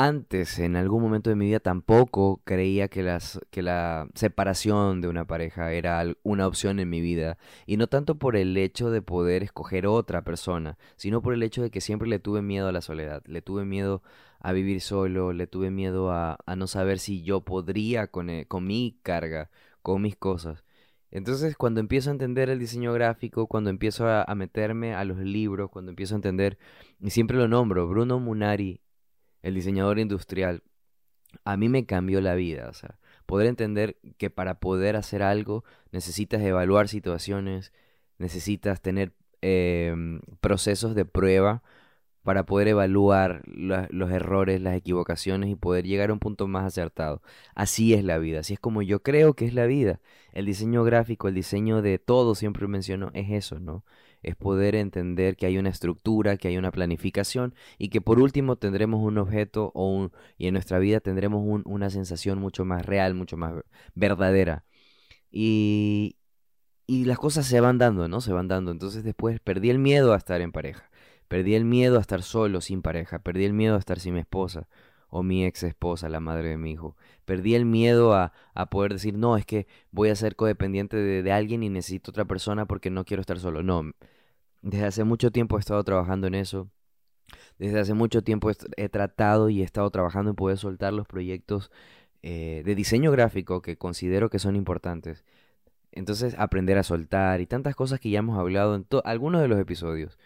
antes, 0.00 0.60
en 0.60 0.76
algún 0.76 1.02
momento 1.02 1.28
de 1.28 1.34
mi 1.34 1.46
vida, 1.46 1.58
tampoco 1.58 2.40
creía 2.44 2.86
que, 2.86 3.02
las, 3.02 3.40
que 3.50 3.62
la 3.62 4.08
separación 4.14 5.00
de 5.00 5.08
una 5.08 5.26
pareja 5.26 5.72
era 5.72 6.04
una 6.22 6.46
opción 6.46 6.78
en 6.78 6.88
mi 6.88 7.00
vida. 7.00 7.36
Y 7.66 7.78
no 7.78 7.88
tanto 7.88 8.16
por 8.16 8.36
el 8.36 8.56
hecho 8.56 8.90
de 8.90 9.02
poder 9.02 9.42
escoger 9.42 9.88
otra 9.88 10.22
persona, 10.22 10.78
sino 10.96 11.20
por 11.20 11.34
el 11.34 11.42
hecho 11.42 11.62
de 11.62 11.70
que 11.70 11.80
siempre 11.80 12.08
le 12.08 12.20
tuve 12.20 12.42
miedo 12.42 12.68
a 12.68 12.72
la 12.72 12.80
soledad, 12.80 13.24
le 13.26 13.42
tuve 13.42 13.64
miedo 13.64 14.02
a 14.38 14.52
vivir 14.52 14.80
solo, 14.80 15.32
le 15.32 15.48
tuve 15.48 15.70
miedo 15.72 16.12
a, 16.12 16.38
a 16.46 16.54
no 16.54 16.68
saber 16.68 17.00
si 17.00 17.22
yo 17.24 17.40
podría 17.40 18.06
con, 18.06 18.30
e, 18.30 18.46
con 18.46 18.66
mi 18.66 19.00
carga, 19.02 19.50
con 19.82 20.00
mis 20.02 20.14
cosas. 20.16 20.62
Entonces, 21.10 21.56
cuando 21.56 21.80
empiezo 21.80 22.10
a 22.10 22.12
entender 22.12 22.50
el 22.50 22.58
diseño 22.58 22.92
gráfico, 22.92 23.46
cuando 23.46 23.70
empiezo 23.70 24.06
a, 24.08 24.34
meterme 24.34 24.94
a 24.94 25.04
los 25.04 25.18
libros, 25.18 25.70
cuando 25.70 25.90
empiezo 25.90 26.14
a 26.14 26.16
entender, 26.16 26.58
y 27.00 27.10
siempre 27.10 27.36
lo 27.36 27.48
nombro, 27.48 27.88
Bruno 27.88 28.18
Munari, 28.18 28.80
el 29.42 29.54
diseñador 29.54 29.98
industrial, 29.98 30.62
a 31.44 31.56
mí 31.56 31.68
me 31.68 31.86
cambió 31.86 32.20
la 32.20 32.34
vida. 32.34 32.68
O 32.68 32.74
sea, 32.74 32.98
poder 33.26 33.46
entender 33.46 33.96
que 34.18 34.30
para 34.30 34.60
poder 34.60 34.96
hacer 34.96 35.22
algo 35.22 35.64
necesitas 35.92 36.42
evaluar 36.42 36.88
situaciones, 36.88 37.72
necesitas 38.18 38.82
tener 38.82 39.12
em, 39.40 40.20
procesos 40.40 40.94
de 40.94 41.04
prueba 41.04 41.62
para 42.28 42.44
poder 42.44 42.68
evaluar 42.68 43.40
los 43.46 44.10
errores, 44.10 44.60
las 44.60 44.76
equivocaciones 44.76 45.48
y 45.48 45.54
poder 45.54 45.86
llegar 45.86 46.10
a 46.10 46.12
un 46.12 46.18
punto 46.18 46.46
más 46.46 46.66
acertado. 46.66 47.22
Así 47.54 47.94
es 47.94 48.04
la 48.04 48.18
vida, 48.18 48.40
así 48.40 48.52
es 48.52 48.60
como 48.60 48.82
yo 48.82 49.02
creo 49.02 49.32
que 49.32 49.46
es 49.46 49.54
la 49.54 49.64
vida. 49.64 50.02
El 50.34 50.44
diseño 50.44 50.84
gráfico, 50.84 51.28
el 51.28 51.34
diseño 51.34 51.80
de 51.80 51.98
todo, 51.98 52.34
siempre 52.34 52.68
menciono, 52.68 53.10
es 53.14 53.30
eso, 53.30 53.60
¿no? 53.60 53.82
Es 54.22 54.36
poder 54.36 54.74
entender 54.74 55.36
que 55.36 55.46
hay 55.46 55.56
una 55.56 55.70
estructura, 55.70 56.36
que 56.36 56.48
hay 56.48 56.58
una 56.58 56.70
planificación 56.70 57.54
y 57.78 57.88
que 57.88 58.02
por 58.02 58.20
último 58.20 58.56
tendremos 58.56 59.00
un 59.02 59.16
objeto 59.16 59.72
o 59.74 59.90
un, 59.90 60.12
y 60.36 60.48
en 60.48 60.52
nuestra 60.52 60.78
vida 60.78 61.00
tendremos 61.00 61.42
una 61.64 61.88
sensación 61.88 62.38
mucho 62.40 62.66
más 62.66 62.84
real, 62.84 63.14
mucho 63.14 63.38
más 63.38 63.54
verdadera. 63.94 64.66
Y, 65.30 66.18
y 66.86 67.06
las 67.06 67.18
cosas 67.18 67.46
se 67.46 67.60
van 67.62 67.78
dando, 67.78 68.06
¿no? 68.06 68.20
Se 68.20 68.34
van 68.34 68.48
dando. 68.48 68.70
Entonces 68.70 69.02
después 69.02 69.40
perdí 69.40 69.70
el 69.70 69.78
miedo 69.78 70.12
a 70.12 70.18
estar 70.18 70.42
en 70.42 70.52
pareja 70.52 70.87
Perdí 71.28 71.54
el 71.54 71.64
miedo 71.64 71.98
a 71.98 72.00
estar 72.00 72.22
solo, 72.22 72.60
sin 72.60 72.82
pareja. 72.82 73.20
Perdí 73.20 73.44
el 73.44 73.52
miedo 73.52 73.76
a 73.76 73.78
estar 73.78 74.00
sin 74.00 74.14
mi 74.14 74.20
esposa 74.20 74.68
o 75.10 75.22
mi 75.22 75.44
ex 75.44 75.62
esposa, 75.62 76.08
la 76.08 76.20
madre 76.20 76.50
de 76.50 76.58
mi 76.58 76.72
hijo. 76.72 76.96
Perdí 77.24 77.54
el 77.54 77.64
miedo 77.64 78.14
a, 78.14 78.32
a 78.54 78.66
poder 78.66 78.92
decir, 78.92 79.14
no, 79.16 79.36
es 79.36 79.46
que 79.46 79.66
voy 79.90 80.10
a 80.10 80.16
ser 80.16 80.36
codependiente 80.36 80.96
de, 80.96 81.22
de, 81.22 81.32
alguien 81.32 81.62
y 81.62 81.68
necesito 81.70 82.10
otra 82.10 82.24
persona 82.26 82.66
porque 82.66 82.90
no 82.90 83.04
quiero 83.04 83.20
estar 83.20 83.38
solo. 83.38 83.62
No, 83.62 83.92
desde 84.62 84.86
hace 84.86 85.04
mucho 85.04 85.30
tiempo 85.30 85.56
he 85.56 85.60
estado 85.60 85.82
trabajando 85.84 86.26
en 86.26 86.34
eso. 86.34 86.70
Desde 87.58 87.80
hace 87.80 87.94
mucho 87.94 88.22
tiempo 88.22 88.50
he, 88.76 88.88
tratado 88.88 89.50
y 89.50 89.62
he 89.62 89.64
estado 89.64 89.90
trabajando 89.90 90.30
en 90.30 90.36
poder 90.36 90.58
soltar 90.58 90.92
los 90.92 91.06
proyectos 91.06 91.70
eh, 92.22 92.62
de 92.64 92.74
diseño 92.74 93.10
gráfico 93.12 93.62
que 93.62 93.76
considero 93.76 94.30
que 94.30 94.38
son 94.38 94.56
importantes. 94.56 95.24
Entonces, 95.92 96.34
aprender 96.38 96.78
a 96.78 96.82
soltar 96.82 97.40
y 97.40 97.46
tantas 97.46 97.74
cosas 97.74 98.00
que 98.00 98.10
ya 98.10 98.20
hemos 98.20 98.38
hablado 98.38 98.74
en 98.74 98.86
algunos 99.04 99.42
de 99.42 99.48
los 99.48 99.58
episodios 99.58 100.18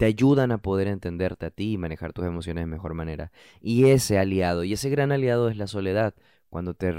te 0.00 0.06
ayudan 0.06 0.50
a 0.50 0.56
poder 0.56 0.88
entenderte 0.88 1.44
a 1.44 1.50
ti 1.50 1.72
y 1.72 1.78
manejar 1.78 2.14
tus 2.14 2.24
emociones 2.24 2.62
de 2.62 2.66
mejor 2.66 2.94
manera. 2.94 3.32
Y 3.60 3.90
ese 3.90 4.18
aliado, 4.18 4.64
y 4.64 4.72
ese 4.72 4.88
gran 4.88 5.12
aliado 5.12 5.50
es 5.50 5.58
la 5.58 5.66
soledad. 5.66 6.14
Cuando 6.48 6.72
te, 6.72 6.94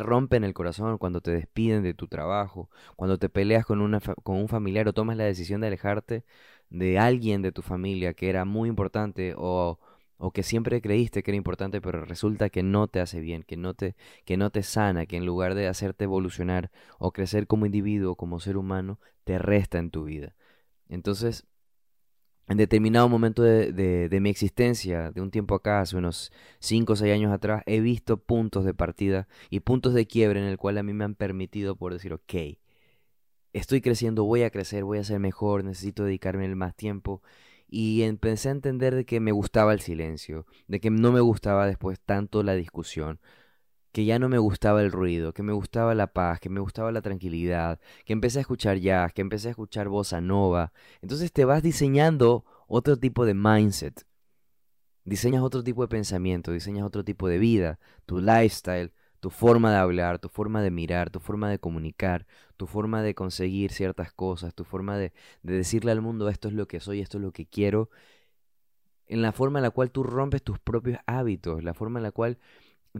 rompen 0.00 0.42
el 0.42 0.52
corazón, 0.52 0.98
cuando 0.98 1.20
te 1.20 1.30
despiden 1.30 1.84
de 1.84 1.94
tu 1.94 2.08
trabajo, 2.08 2.68
cuando 2.96 3.18
te 3.18 3.28
peleas 3.28 3.64
con, 3.64 3.80
una, 3.80 4.00
con 4.00 4.34
un 4.36 4.48
familiar 4.48 4.88
o 4.88 4.92
tomas 4.92 5.16
la 5.16 5.22
decisión 5.24 5.60
de 5.60 5.68
alejarte 5.68 6.24
de 6.70 6.98
alguien 6.98 7.40
de 7.40 7.52
tu 7.52 7.62
familia 7.62 8.14
que 8.14 8.28
era 8.28 8.44
muy 8.44 8.68
importante 8.68 9.34
o, 9.36 9.78
o 10.18 10.32
que 10.32 10.42
siempre 10.42 10.80
creíste 10.82 11.22
que 11.22 11.30
era 11.30 11.36
importante, 11.36 11.80
pero 11.80 12.04
resulta 12.04 12.50
que 12.50 12.64
no 12.64 12.88
te 12.88 12.98
hace 12.98 13.20
bien, 13.20 13.44
que 13.44 13.56
no 13.56 13.74
te, 13.74 13.94
que 14.24 14.36
no 14.36 14.50
te 14.50 14.64
sana, 14.64 15.06
que 15.06 15.16
en 15.16 15.24
lugar 15.24 15.54
de 15.54 15.68
hacerte 15.68 16.02
evolucionar 16.02 16.72
o 16.98 17.12
crecer 17.12 17.46
como 17.46 17.66
individuo, 17.66 18.16
como 18.16 18.40
ser 18.40 18.56
humano, 18.56 18.98
te 19.22 19.38
resta 19.38 19.78
en 19.78 19.90
tu 19.92 20.02
vida. 20.02 20.34
Entonces, 20.88 21.46
en 22.50 22.56
determinado 22.56 23.08
momento 23.08 23.44
de, 23.44 24.18
mi 24.20 24.28
existencia, 24.28 25.12
de 25.12 25.20
un 25.20 25.30
tiempo 25.30 25.54
acá, 25.54 25.80
hace 25.80 25.96
unos 25.96 26.32
5 26.58 26.94
o 26.94 26.96
6 26.96 27.14
años 27.14 27.32
atrás, 27.32 27.62
he 27.64 27.80
visto 27.80 28.16
puntos 28.16 28.64
de 28.64 28.74
partida 28.74 29.28
y 29.50 29.60
puntos 29.60 29.94
de 29.94 30.08
quiebre 30.08 30.40
en 30.40 30.46
el 30.46 30.58
cual 30.58 30.76
a 30.76 30.82
mí 30.82 30.92
me 30.92 31.04
han 31.04 31.14
permitido 31.14 31.76
por 31.76 31.92
decir, 31.92 32.12
ok, 32.12 32.58
estoy 33.52 33.80
creciendo, 33.80 34.24
voy 34.24 34.42
a 34.42 34.50
crecer, 34.50 34.82
voy 34.82 34.98
a 34.98 35.04
ser 35.04 35.20
mejor, 35.20 35.62
necesito 35.62 36.02
dedicarme 36.02 36.52
más 36.56 36.74
tiempo. 36.74 37.22
Y 37.68 38.02
empecé 38.02 38.48
a 38.48 38.52
entender 38.52 38.96
de 38.96 39.04
que 39.04 39.20
me 39.20 39.30
gustaba 39.30 39.72
el 39.72 39.80
silencio, 39.80 40.44
de 40.66 40.80
que 40.80 40.90
no 40.90 41.12
me 41.12 41.20
gustaba 41.20 41.68
después 41.68 42.00
tanto 42.00 42.42
la 42.42 42.54
discusión, 42.54 43.20
que 43.92 44.04
ya 44.04 44.18
no 44.18 44.28
me 44.28 44.38
gustaba 44.38 44.82
el 44.82 44.92
ruido, 44.92 45.32
que 45.32 45.42
me 45.42 45.52
gustaba 45.52 45.94
la 45.94 46.12
paz, 46.12 46.40
que 46.40 46.48
me 46.48 46.60
gustaba 46.60 46.92
la 46.92 47.02
tranquilidad, 47.02 47.80
que 48.04 48.12
empecé 48.12 48.38
a 48.38 48.42
escuchar 48.42 48.78
jazz, 48.78 49.12
que 49.12 49.20
empecé 49.20 49.48
a 49.48 49.50
escuchar 49.52 49.88
bossa 49.88 50.20
nova. 50.20 50.72
Entonces 51.02 51.32
te 51.32 51.44
vas 51.44 51.62
diseñando 51.62 52.44
otro 52.68 52.96
tipo 52.96 53.26
de 53.26 53.34
mindset. 53.34 54.06
Diseñas 55.04 55.42
otro 55.42 55.64
tipo 55.64 55.82
de 55.82 55.88
pensamiento, 55.88 56.52
diseñas 56.52 56.86
otro 56.86 57.04
tipo 57.04 57.26
de 57.28 57.38
vida, 57.38 57.80
tu 58.06 58.20
lifestyle, 58.20 58.92
tu 59.18 59.30
forma 59.30 59.70
de 59.72 59.78
hablar, 59.78 60.18
tu 60.18 60.28
forma 60.28 60.62
de 60.62 60.70
mirar, 60.70 61.10
tu 61.10 61.20
forma 61.20 61.50
de 61.50 61.58
comunicar, 61.58 62.26
tu 62.56 62.66
forma 62.66 63.02
de 63.02 63.14
conseguir 63.14 63.72
ciertas 63.72 64.12
cosas, 64.12 64.54
tu 64.54 64.64
forma 64.64 64.96
de, 64.98 65.12
de 65.42 65.54
decirle 65.54 65.90
al 65.92 66.00
mundo 66.00 66.28
esto 66.28 66.48
es 66.48 66.54
lo 66.54 66.68
que 66.68 66.80
soy, 66.80 67.00
esto 67.00 67.18
es 67.18 67.24
lo 67.24 67.32
que 67.32 67.46
quiero, 67.46 67.90
en 69.06 69.22
la 69.22 69.32
forma 69.32 69.58
en 69.58 69.64
la 69.64 69.70
cual 69.70 69.90
tú 69.90 70.04
rompes 70.04 70.42
tus 70.42 70.60
propios 70.60 70.98
hábitos, 71.06 71.64
la 71.64 71.74
forma 71.74 71.98
en 71.98 72.04
la 72.04 72.12
cual 72.12 72.38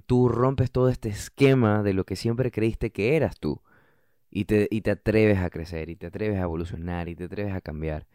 tú 0.07 0.29
rompes 0.29 0.71
todo 0.71 0.89
este 0.89 1.09
esquema 1.09 1.83
de 1.83 1.95
lo 1.95 2.05
que 2.05 2.17
siempre 2.17 2.51
creíste 2.51 2.91
que 2.93 3.17
eras 3.17 3.39
tú. 3.39 3.61
Y 4.31 4.45
te, 4.47 4.69
y 4.71 4.83
te 4.83 4.93
atreves 4.93 5.39
a 5.39 5.51
crecer, 5.51 5.91
y 5.91 5.97
te 5.97 6.07
atreves 6.07 6.39
a 6.39 6.43
evolucionar, 6.43 7.09
y 7.09 7.17
te 7.17 7.25
atreves 7.25 7.55
a 7.55 7.61
cambiar. 7.61 8.07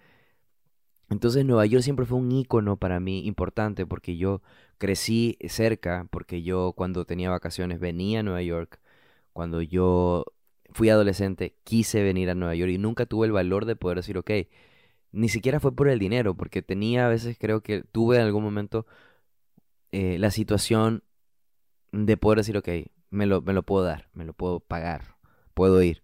Entonces 1.09 1.45
Nueva 1.45 1.65
York 1.65 1.83
siempre 1.83 2.05
fue 2.05 2.17
un 2.17 2.31
ícono 2.31 2.77
para 2.77 2.99
mí 2.99 3.25
importante 3.27 3.85
porque 3.85 4.17
yo 4.17 4.41
crecí 4.77 5.37
cerca, 5.47 6.07
porque 6.11 6.41
yo 6.41 6.73
cuando 6.73 7.05
tenía 7.05 7.29
vacaciones 7.29 7.79
venía 7.79 8.21
a 8.21 8.23
Nueva 8.23 8.41
York, 8.41 8.79
cuando 9.33 9.61
yo 9.61 10.25
fui 10.71 10.89
adolescente 10.89 11.55
quise 11.63 12.03
venir 12.03 12.29
a 12.29 12.35
Nueva 12.35 12.55
York 12.55 12.71
y 12.71 12.77
nunca 12.79 13.05
tuve 13.05 13.27
el 13.27 13.33
valor 13.33 13.65
de 13.65 13.75
poder 13.75 13.97
decir, 13.97 14.17
ok, 14.17 14.31
ni 15.11 15.29
siquiera 15.29 15.59
fue 15.59 15.75
por 15.75 15.87
el 15.89 15.99
dinero, 15.99 16.35
porque 16.35 16.61
tenía 16.61 17.05
a 17.07 17.09
veces 17.09 17.37
creo 17.39 17.61
que 17.61 17.83
tuve 17.83 18.17
en 18.17 18.23
algún 18.23 18.43
momento 18.43 18.85
eh, 19.91 20.17
la 20.19 20.31
situación 20.31 21.03
de 22.03 22.17
poder 22.17 22.39
decir, 22.39 22.57
ok, 22.57 22.69
me 23.09 23.25
lo, 23.25 23.41
me 23.41 23.53
lo 23.53 23.63
puedo 23.63 23.85
dar, 23.85 24.09
me 24.13 24.25
lo 24.25 24.33
puedo 24.33 24.59
pagar, 24.59 25.15
puedo 25.53 25.81
ir. 25.81 26.03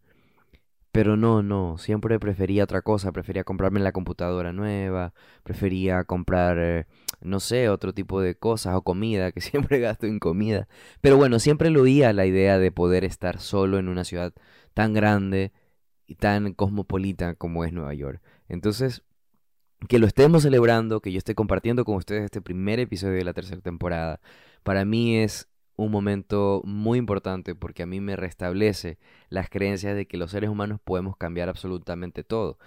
Pero 0.92 1.16
no, 1.16 1.42
no, 1.42 1.78
siempre 1.78 2.20
prefería 2.20 2.66
otra 2.66 2.82
cosa, 2.82 3.12
prefería 3.14 3.46
comprarme 3.46 3.80
la 3.80 3.94
computadora 3.94 4.52
nueva, 4.52 5.14
prefería 5.44 6.04
comprar, 6.04 6.58
eh, 6.60 6.86
no 7.22 7.40
sé, 7.40 7.70
otro 7.70 7.94
tipo 7.94 8.20
de 8.22 8.36
cosas 8.36 8.76
o 8.76 8.82
comida, 8.82 9.32
que 9.32 9.42
siempre 9.42 9.80
gasto 9.80 10.06
en 10.08 10.20
comida. 10.20 10.68
Pero 11.02 11.18
bueno, 11.18 11.40
siempre 11.40 11.70
lo 11.70 11.84
oía 11.84 12.12
la 12.14 12.26
idea 12.26 12.60
de 12.60 12.72
poder 12.72 13.06
estar 13.06 13.40
solo 13.40 13.80
en 13.80 13.88
una 13.88 14.04
ciudad 14.04 14.34
tan 14.74 14.94
grande 14.94 15.54
y 16.08 16.16
tan 16.16 16.54
cosmopolita 16.54 17.36
como 17.36 17.64
es 17.66 17.74
Nueva 17.74 17.94
York. 17.94 18.22
Entonces, 18.50 19.04
que 19.88 20.00
lo 20.00 20.08
estemos 20.08 20.44
celebrando, 20.44 21.02
que 21.02 21.12
yo 21.12 21.18
esté 21.18 21.36
compartiendo 21.36 21.86
con 21.86 21.96
ustedes 21.96 22.26
este 22.26 22.42
primer 22.42 22.80
episodio 22.80 23.16
de 23.16 23.24
la 23.24 23.34
tercera 23.34 23.62
temporada, 23.62 24.20
para 24.64 24.86
mí 24.86 25.18
es 25.18 25.51
un 25.86 25.92
momento 25.92 26.62
muy 26.66 27.00
importante 27.00 27.56
porque 27.56 27.84
a 27.84 27.86
mí 27.86 28.00
me 28.02 28.16
restablece 28.16 28.98
las 29.30 29.50
creencias 29.50 29.96
de 29.96 30.08
que 30.08 30.18
los 30.18 30.32
seres 30.32 30.50
humanos 30.50 30.80
podemos 30.84 31.18
cambiar 31.18 31.50
absolutamente 31.50 32.24
todo. 32.24 32.58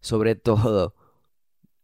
Sobre 0.00 0.34
todo, 0.36 0.94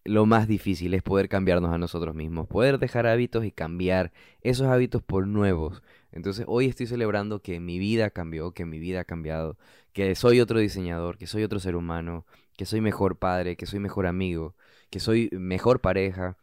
lo 0.05 0.27
más 0.27 0.49
difícil 0.49 0.95
es 0.95 1.03
poder 1.03 1.29
cambiarnos 1.29 1.73
a 1.73 1.79
nosotros 1.79 2.15
mismos, 2.15 2.47
poder 2.47 2.79
dejar 2.79 3.07
hábitos 3.07 3.45
y 3.45 3.51
cambiar 3.51 4.13
esos 4.41 4.69
hábitos 4.69 5.03
por 5.03 5.27
nuevos. 5.27 5.83
Entonces 6.13 6.45
hoy 6.49 6.67
estoy 6.67 6.87
celebrando 6.87 7.43
que 7.43 7.61
mi 7.61 7.79
vida 7.79 8.11
cambió, 8.11 8.53
que 8.53 8.65
mi 8.65 8.79
vida 8.79 9.01
ha 9.01 9.05
cambiado, 9.05 9.59
que 9.93 10.15
soy 10.15 10.41
otro 10.41 10.59
diseñador, 10.61 11.19
que 11.19 11.27
soy 11.27 11.43
otro 11.43 11.59
ser 11.61 11.77
humano, 11.77 12.27
que 12.57 12.67
soy 12.67 12.81
mejor 12.81 13.19
padre, 13.19 13.57
que 13.57 13.67
soy 13.67 13.81
mejor 13.81 14.07
amigo, 14.07 14.55
que 14.91 15.01
soy 15.01 15.29
mejor 15.33 15.81
pareja, 15.81 16.37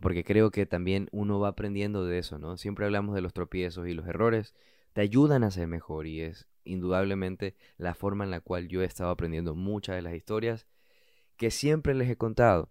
porque 0.00 0.24
creo 0.24 0.50
que 0.50 0.66
también 0.66 1.08
uno 1.12 1.40
va 1.40 1.48
aprendiendo 1.48 2.04
de 2.04 2.18
eso, 2.18 2.38
¿no? 2.38 2.56
Siempre 2.56 2.84
hablamos 2.84 3.14
de 3.14 3.20
los 3.20 3.32
tropiezos 3.32 3.88
y 3.88 3.94
los 3.94 4.06
errores 4.06 4.54
te 4.92 5.00
ayudan 5.00 5.44
a 5.44 5.50
ser 5.50 5.66
mejor 5.68 6.06
y 6.06 6.20
es 6.20 6.48
indudablemente 6.64 7.56
la 7.76 7.94
forma 7.94 8.24
en 8.24 8.30
la 8.30 8.40
cual 8.40 8.68
yo 8.68 8.82
he 8.82 8.84
estado 8.84 9.10
aprendiendo 9.10 9.54
muchas 9.54 9.96
de 9.96 10.02
las 10.02 10.14
historias 10.14 10.66
que 11.36 11.50
siempre 11.50 11.94
les 11.94 12.10
he 12.10 12.16
contado. 12.16 12.70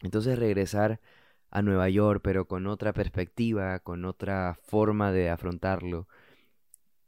Entonces 0.00 0.38
regresar 0.38 1.00
a 1.50 1.62
Nueva 1.62 1.88
York, 1.88 2.20
pero 2.22 2.46
con 2.46 2.66
otra 2.66 2.92
perspectiva, 2.92 3.78
con 3.80 4.04
otra 4.04 4.58
forma 4.62 5.12
de 5.12 5.30
afrontarlo, 5.30 6.06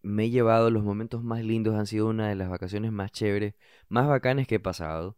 me 0.03 0.25
he 0.25 0.31
llevado 0.31 0.71
los 0.71 0.83
momentos 0.83 1.23
más 1.23 1.45
lindos, 1.45 1.75
han 1.75 1.87
sido 1.87 2.09
una 2.09 2.29
de 2.29 2.35
las 2.35 2.49
vacaciones 2.49 2.91
más 2.93 3.13
chéveres, 3.13 3.55
más 3.89 4.09
bacanes 4.09 4.47
que 4.47 4.57
he 4.57 4.61
pasado. 4.61 5.17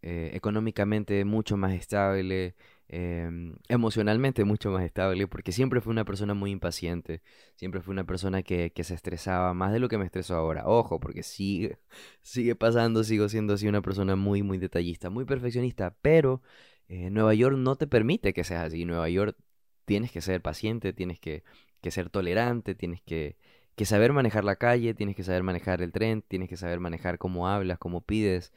Eh, 0.00 0.30
económicamente 0.34 1.24
mucho 1.24 1.56
más 1.56 1.72
estable, 1.72 2.54
em, 2.88 3.56
emocionalmente 3.68 4.44
mucho 4.44 4.70
más 4.70 4.84
estable, 4.84 5.26
porque 5.28 5.52
siempre 5.52 5.80
fui 5.80 5.92
una 5.92 6.04
persona 6.04 6.34
muy 6.34 6.50
impaciente, 6.50 7.22
siempre 7.56 7.80
fui 7.82 7.92
una 7.92 8.04
persona 8.04 8.42
que, 8.42 8.72
que, 8.72 8.84
se 8.84 8.94
estresaba 8.94 9.54
más 9.54 9.72
de 9.72 9.78
lo 9.80 9.88
que 9.88 9.98
me 9.98 10.04
estreso 10.04 10.34
ahora. 10.34 10.64
Ojo, 10.66 11.00
porque 11.00 11.22
sigue, 11.22 11.78
sigue 12.22 12.54
pasando, 12.56 13.04
sigo 13.04 13.28
siendo 13.28 13.54
así 13.54 13.68
una 13.68 13.82
persona 13.82 14.16
muy, 14.16 14.42
muy 14.42 14.58
detallista, 14.58 15.10
muy 15.10 15.24
perfeccionista, 15.24 15.96
pero 16.02 16.42
eh, 16.88 17.10
Nueva 17.10 17.34
York 17.34 17.56
no 17.56 17.76
te 17.76 17.86
permite 17.86 18.32
que 18.32 18.44
seas 18.44 18.66
así. 18.66 18.84
Nueva 18.84 19.08
York 19.08 19.36
tienes 19.84 20.12
que 20.12 20.20
ser 20.20 20.42
paciente, 20.42 20.92
tienes 20.92 21.20
que, 21.20 21.44
que 21.80 21.90
ser 21.90 22.10
tolerante, 22.10 22.74
tienes 22.74 23.02
que, 23.02 23.36
que 23.78 23.86
saber 23.86 24.12
manejar 24.12 24.44
la 24.44 24.56
calle, 24.56 24.94
tienes 24.94 25.16
que 25.16 25.22
saber 25.24 25.42
manejar 25.42 25.82
el 25.82 25.92
tren, 25.92 26.22
tienes 26.22 26.48
que 26.48 26.56
saber 26.56 26.80
manejar 26.80 27.18
cómo 27.18 27.48
hablas, 27.48 27.78
cómo 27.78 28.00
pides. 28.02 28.52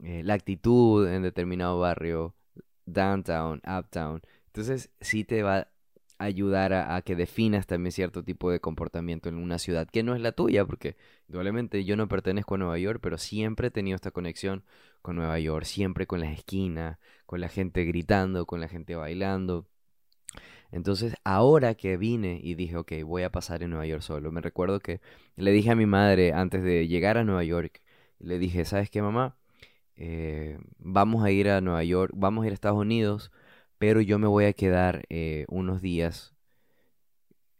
Eh, 0.00 0.22
la 0.24 0.34
actitud 0.34 1.08
en 1.08 1.22
determinado 1.22 1.78
barrio, 1.80 2.34
downtown, 2.92 3.60
uptown. 3.66 4.22
Entonces 4.46 4.90
sí 5.00 5.24
te 5.24 5.42
va 5.42 5.58
a 5.58 5.68
ayudar 6.18 6.72
a, 6.72 7.00
que 7.02 7.14
definas 7.14 7.66
también 7.66 7.92
cierto 7.92 8.24
tipo 8.24 8.50
de 8.50 8.60
comportamiento 8.60 9.28
en 9.28 9.36
una 9.36 9.58
ciudad 9.58 9.88
que 9.88 10.02
no 10.02 10.14
es 10.14 10.20
la 10.20 10.32
tuya, 10.32 10.64
porque 10.64 10.96
indudablemente 11.28 11.84
yo 11.84 11.96
no 11.96 12.08
pertenezco 12.08 12.56
a 12.56 12.58
Nueva 12.58 12.78
York, 12.78 13.00
pero 13.02 13.18
siempre 13.18 13.68
he 13.68 13.70
tenido 13.70 13.96
esta 13.96 14.10
conexión 14.10 14.64
con 15.02 15.16
Nueva 15.16 15.38
York, 15.38 15.64
siempre 15.64 16.06
con 16.06 16.20
las 16.20 16.32
esquinas, 16.36 16.98
con 17.26 17.40
la 17.40 17.48
gente 17.48 17.84
gritando, 17.84 18.46
con 18.46 18.60
la 18.60 18.68
gente 18.68 18.96
bailando. 18.96 19.68
Entonces, 20.70 21.14
ahora 21.24 21.74
que 21.74 21.96
vine 21.96 22.40
y 22.42 22.54
dije, 22.54 22.76
ok, 22.76 22.92
voy 23.04 23.22
a 23.22 23.30
pasar 23.30 23.62
en 23.62 23.70
Nueva 23.70 23.86
York 23.86 24.02
solo, 24.02 24.32
me 24.32 24.40
recuerdo 24.40 24.80
que 24.80 25.00
le 25.36 25.52
dije 25.52 25.70
a 25.70 25.74
mi 25.76 25.86
madre 25.86 26.32
antes 26.32 26.62
de 26.62 26.88
llegar 26.88 27.16
a 27.16 27.24
Nueva 27.24 27.44
York, 27.44 27.80
le 28.18 28.38
dije, 28.38 28.64
¿sabes 28.64 28.90
qué, 28.90 29.00
mamá? 29.02 29.36
Eh, 29.98 30.58
vamos 30.78 31.24
a 31.24 31.30
ir 31.32 31.50
a 31.50 31.60
Nueva 31.60 31.82
York, 31.82 32.12
vamos 32.16 32.44
a 32.44 32.46
ir 32.46 32.52
a 32.52 32.54
Estados 32.54 32.78
Unidos, 32.78 33.32
pero 33.78 34.00
yo 34.00 34.18
me 34.20 34.28
voy 34.28 34.44
a 34.44 34.52
quedar 34.52 35.04
eh, 35.10 35.44
unos 35.48 35.82
días 35.82 36.34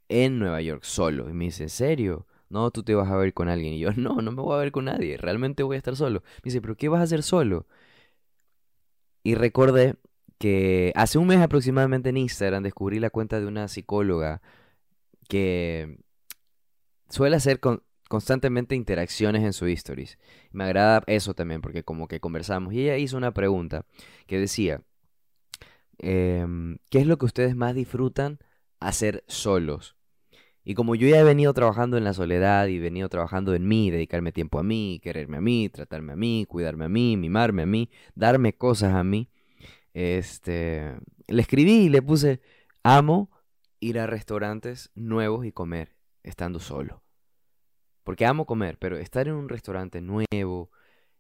en 0.09 0.39
Nueva 0.39 0.63
York 0.63 0.85
solo. 0.85 1.29
Y 1.29 1.33
me 1.33 1.47
dice, 1.47 1.65
¿en 1.65 1.71
serio? 1.71 2.27
No, 2.49 2.71
tú 2.71 2.83
te 2.85 2.95
vas 2.95 3.11
a 3.11 3.17
ver 3.17 3.35
con 3.35 3.49
alguien. 3.49 3.75
Y 3.75 3.81
yo, 3.81 3.91
no, 3.97 4.23
no 4.23 4.33
me 4.33 4.43
voy 4.43 4.55
a 4.55 4.59
ver 4.59 4.73
con 4.73 4.87
nadie, 4.87 5.17
realmente 5.17 5.63
voy 5.65 5.77
a 5.77 5.79
estar 5.79 5.97
solo. 5.97 6.23
Me 6.37 6.43
dice, 6.45 6.61
¿pero 6.61 6.77
qué 6.77 6.89
vas 6.89 7.01
a 7.01 7.05
hacer 7.05 7.23
solo? 7.23 7.67
Y 9.23 9.35
recordé 9.35 9.97
que 10.39 10.93
hace 10.97 11.19
un 11.19 11.27
mes 11.27 11.41
aproximadamente 11.41 12.11
en 12.11 12.17
Instagram 12.19 12.63
descubrí 12.63 13.01
la 13.01 13.11
cuenta 13.11 13.41
de 13.41 13.47
una 13.47 13.69
psicóloga 13.69 14.41
que 15.29 15.99
suele 17.09 17.37
hacer 17.37 17.61
con, 17.61 17.83
constantemente 18.09 18.75
interacciones 18.75 19.45
en 19.45 19.53
su 19.53 19.67
stories. 19.67 20.19
Me 20.51 20.65
agrada 20.65 21.03
eso 21.07 21.35
también 21.35 21.61
porque 21.61 21.85
como 21.85 22.09
que 22.09 22.21
conversamos 22.21 22.73
y 22.73 22.83
ella 22.83 22.97
hizo 22.97 23.17
una 23.17 23.33
pregunta 23.33 23.85
que 24.27 24.39
decía, 24.41 24.83
em, 25.99 26.79
¿qué 26.91 27.01
es 27.01 27.07
lo 27.07 27.19
que 27.19 27.27
ustedes 27.27 27.55
más 27.55 27.75
disfrutan 27.75 28.39
hacer 28.81 29.25
solos? 29.29 29.97
Y 30.65 30.75
como 30.75 30.95
yo 30.95 31.09
ya 31.09 31.21
he 31.21 31.25
venido 31.25 31.55
trabajando 31.55 31.97
en 31.97 32.05
la 32.05 32.13
soledad 32.15 32.67
y 32.69 32.77
he 32.77 32.81
venido 32.81 33.09
trabajando 33.09 33.55
en 33.55 33.67
mí, 33.67 33.91
dedicarme 33.91 34.33
tiempo 34.33 34.59
a 34.59 34.63
mí, 34.63 35.01
quererme 35.03 35.39
a 35.39 35.41
mí, 35.41 35.69
tratarme 35.71 36.13
a 36.13 36.17
mí, 36.17 36.47
cuidarme 36.49 36.85
a 36.87 36.89
mí, 36.89 37.17
mimarme 37.17 37.63
a 37.63 37.67
mí, 37.67 37.91
darme 38.15 38.55
cosas 38.55 38.95
a 38.95 39.05
mí, 39.05 39.31
este, 39.95 40.95
le 41.27 41.43
escribí 41.43 41.87
y 41.87 41.89
le 41.89 42.03
puse, 42.03 42.41
amo 42.83 43.31
ir 43.81 43.99
a 43.99 44.07
restaurantes 44.07 44.91
nuevos 44.95 45.47
y 45.47 45.53
comer 45.53 45.95
estando 46.23 46.61
solo 46.61 47.03
porque 48.09 48.25
amo 48.25 48.47
comer, 48.47 48.79
pero 48.79 48.97
estar 48.97 49.29
en 49.29 49.35
un 49.35 49.51
restaurante 49.51 50.01
nuevo, 50.01 50.71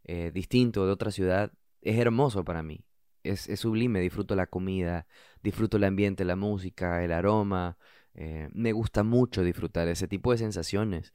eh, 0.05 0.31
distinto 0.33 0.87
de 0.87 0.93
otra 0.93 1.11
ciudad, 1.11 1.53
es 1.83 1.99
hermoso 1.99 2.47
para 2.47 2.63
mí. 2.63 2.83
Es, 3.23 3.43
sublime, 3.61 4.01
disfruto 4.01 4.35
la 4.35 4.47
comida, 4.47 5.07
disfruto 5.43 5.77
el 5.77 5.85
ambiente, 5.85 6.25
la 6.25 6.35
música, 6.35 7.05
el 7.05 7.13
aroma. 7.13 7.77
Eh, 8.15 8.49
me 8.55 8.73
gusta 8.73 9.03
mucho 9.03 9.43
disfrutar 9.43 9.87
ese 9.89 10.09
tipo 10.09 10.33
de 10.33 10.39
sensaciones, 10.39 11.13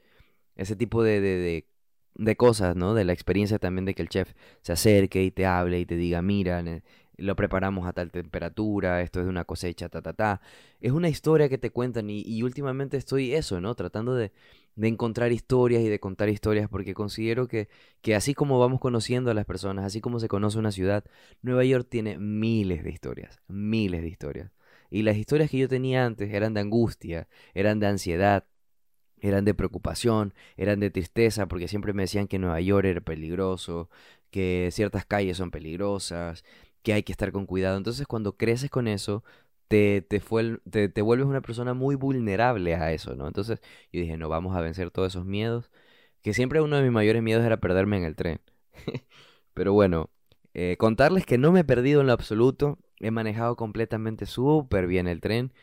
ese 0.55 0.75
tipo 0.75 1.01
de, 1.01 1.19
de, 1.21 1.67
de, 2.13 2.36
cosas, 2.38 2.75
¿no? 2.75 2.93
De 2.93 3.03
la 3.03 3.13
experiencia 3.13 3.57
también 3.57 3.86
de 3.86 3.95
que 3.95 4.03
el 4.03 4.09
chef 4.09 4.31
se 4.62 4.73
acerque 4.73 5.23
y 5.23 5.31
te 5.31 5.47
hable 5.47 5.79
y 5.79 5.88
te 5.88 5.95
diga, 5.95 6.21
mira, 6.21 6.63
lo 7.17 7.36
preparamos 7.36 7.88
a 7.88 7.93
tal 7.93 8.12
temperatura, 8.12 9.01
esto 9.01 9.21
es 9.21 9.25
de 9.25 9.31
una 9.31 9.45
cosecha, 9.45 9.89
ta, 9.89 10.03
ta, 10.03 10.13
ta. 10.13 10.41
Es 10.81 10.91
una 10.91 11.09
historia 11.09 11.49
que 11.49 11.57
te 11.57 11.71
cuentan 11.71 12.12
y, 12.12 12.21
y 12.21 12.43
últimamente 12.43 12.95
estoy 12.97 13.33
eso, 13.33 13.59
¿no? 13.59 13.73
Tratando 13.73 14.13
de, 14.13 14.31
de 14.75 14.88
encontrar 14.88 15.31
historias 15.31 15.83
y 15.83 15.89
de 15.89 15.99
contar 15.99 16.29
historias, 16.29 16.67
porque 16.69 16.93
considero 16.93 17.47
que, 17.47 17.69
que 18.01 18.15
así 18.15 18.33
como 18.33 18.59
vamos 18.59 18.79
conociendo 18.79 19.31
a 19.31 19.33
las 19.33 19.45
personas, 19.45 19.86
así 19.86 20.01
como 20.01 20.19
se 20.19 20.27
conoce 20.27 20.57
una 20.59 20.71
ciudad, 20.71 21.03
Nueva 21.41 21.63
York 21.63 21.88
tiene 21.89 22.17
miles 22.17 22.83
de 22.83 22.91
historias, 22.91 23.39
miles 23.47 24.01
de 24.01 24.07
historias. 24.07 24.51
Y 24.89 25.03
las 25.03 25.17
historias 25.17 25.49
que 25.49 25.57
yo 25.57 25.67
tenía 25.67 26.05
antes 26.05 26.33
eran 26.33 26.53
de 26.53 26.62
angustia, 26.62 27.27
eran 27.53 27.79
de 27.79 27.88
ansiedad, 27.88 28.45
eran 29.21 29.45
de 29.45 29.53
preocupación, 29.53 30.33
eran 30.57 30.79
de 30.79 30.91
tristeza, 30.91 31.47
porque 31.47 31.67
siempre 31.67 31.93
me 31.93 32.03
decían 32.03 32.27
que 32.27 32.39
Nueva 32.39 32.62
York 32.62 32.86
era 32.86 33.01
peligroso, 33.01 33.89
que 34.31 34.69
ciertas 34.71 35.05
calles 35.05 35.38
son 35.38 35.49
peligrosas, 35.51 36.43
que 36.83 36.93
hay 36.93 37.03
que 37.03 37.13
estar 37.13 37.31
con 37.31 37.45
cuidado. 37.45 37.77
Entonces 37.77 38.05
cuando 38.07 38.38
creces 38.38 38.69
con 38.69 38.88
eso, 38.88 39.23
te, 39.67 40.02
te, 40.02 40.19
fue, 40.19 40.60
te, 40.69 40.89
te, 40.89 41.02
vuelves 41.02 41.28
una 41.28 41.41
persona 41.41 41.73
muy 41.73 41.95
vulnerable 41.95 42.76
a 42.76 42.91
eso, 42.93 43.15
¿no? 43.15 43.28
Entonces 43.28 43.60
yo 43.91 44.02
dije, 44.02 44.17
no, 44.17 44.30
vamos 44.30 44.56
a 44.56 44.62
vencer 44.62 44.91
todos 44.91 45.13
esos 45.13 45.26
miedos, 45.26 45.71
que 46.21 46.34
siempre 46.34 46.62
uno 46.62 46.78
de 46.78 46.84
mis 46.84 46.91
mayores 46.91 47.23
miedos 47.23 47.45
era 47.45 47.58
perderme 47.58 47.97
en 47.97 48.04
el 48.06 48.15
tren. 48.15 48.41
Pero 49.54 49.73
bueno, 49.73 50.10
eh, 50.54 50.78
contarles 50.80 51.26
que 51.26 51.38
no 51.38 51.52
me 51.52 51.62
he 51.62 51.63
perdido 51.63 52.02
en 52.02 52.08
lo 52.08 52.13
absoluto, 52.13 52.80
he 52.99 53.12
manejado 53.12 53.56
completamente 53.56 54.26
súper 54.26 54.88
bien 54.88 55.08
el 55.08 55.21
tren, 55.21 55.54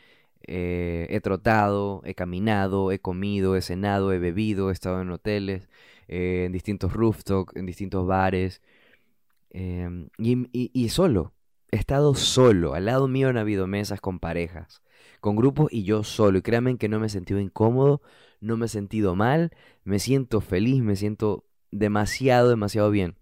eh, 0.47 1.07
he 1.09 1.21
trotado, 1.21 2.01
he 2.05 2.15
caminado, 2.15 2.91
he 2.91 2.99
comido, 2.99 3.55
he 3.55 3.61
cenado, 3.61 4.11
he 4.13 4.19
bebido, 4.19 4.69
he 4.69 4.73
estado 4.73 5.01
en 5.01 5.11
hoteles, 5.11 5.69
eh, 6.07 6.45
en 6.45 6.51
distintos 6.51 6.93
rooftops, 6.93 7.55
en 7.55 7.65
distintos 7.65 8.07
bares, 8.07 8.61
em, 9.51 10.09
y, 10.17 10.71
y 10.73 10.89
solo, 10.89 11.33
he 11.71 11.77
estado 11.77 12.13
solo. 12.15 12.73
Al 12.73 12.85
lado 12.85 13.07
mío 13.07 13.29
han 13.29 13.37
habido 13.37 13.67
mesas 13.67 14.01
con 14.01 14.19
parejas, 14.19 14.81
con 15.19 15.35
grupos 15.35 15.71
y 15.71 15.83
yo 15.83 16.03
solo. 16.03 16.37
Y 16.37 16.41
créanme 16.41 16.77
que 16.77 16.89
no 16.89 16.99
me 16.99 17.07
he 17.07 17.09
sentido 17.09 17.39
incómodo, 17.39 18.01
no 18.39 18.57
me 18.57 18.65
he 18.65 18.69
sentido 18.69 19.15
mal, 19.15 19.51
me 19.83 19.99
siento 19.99 20.41
feliz, 20.41 20.81
me 20.83 20.95
siento 20.95 21.45
demasiado, 21.71 22.49
demasiado 22.49 22.91
bien. 22.91 23.15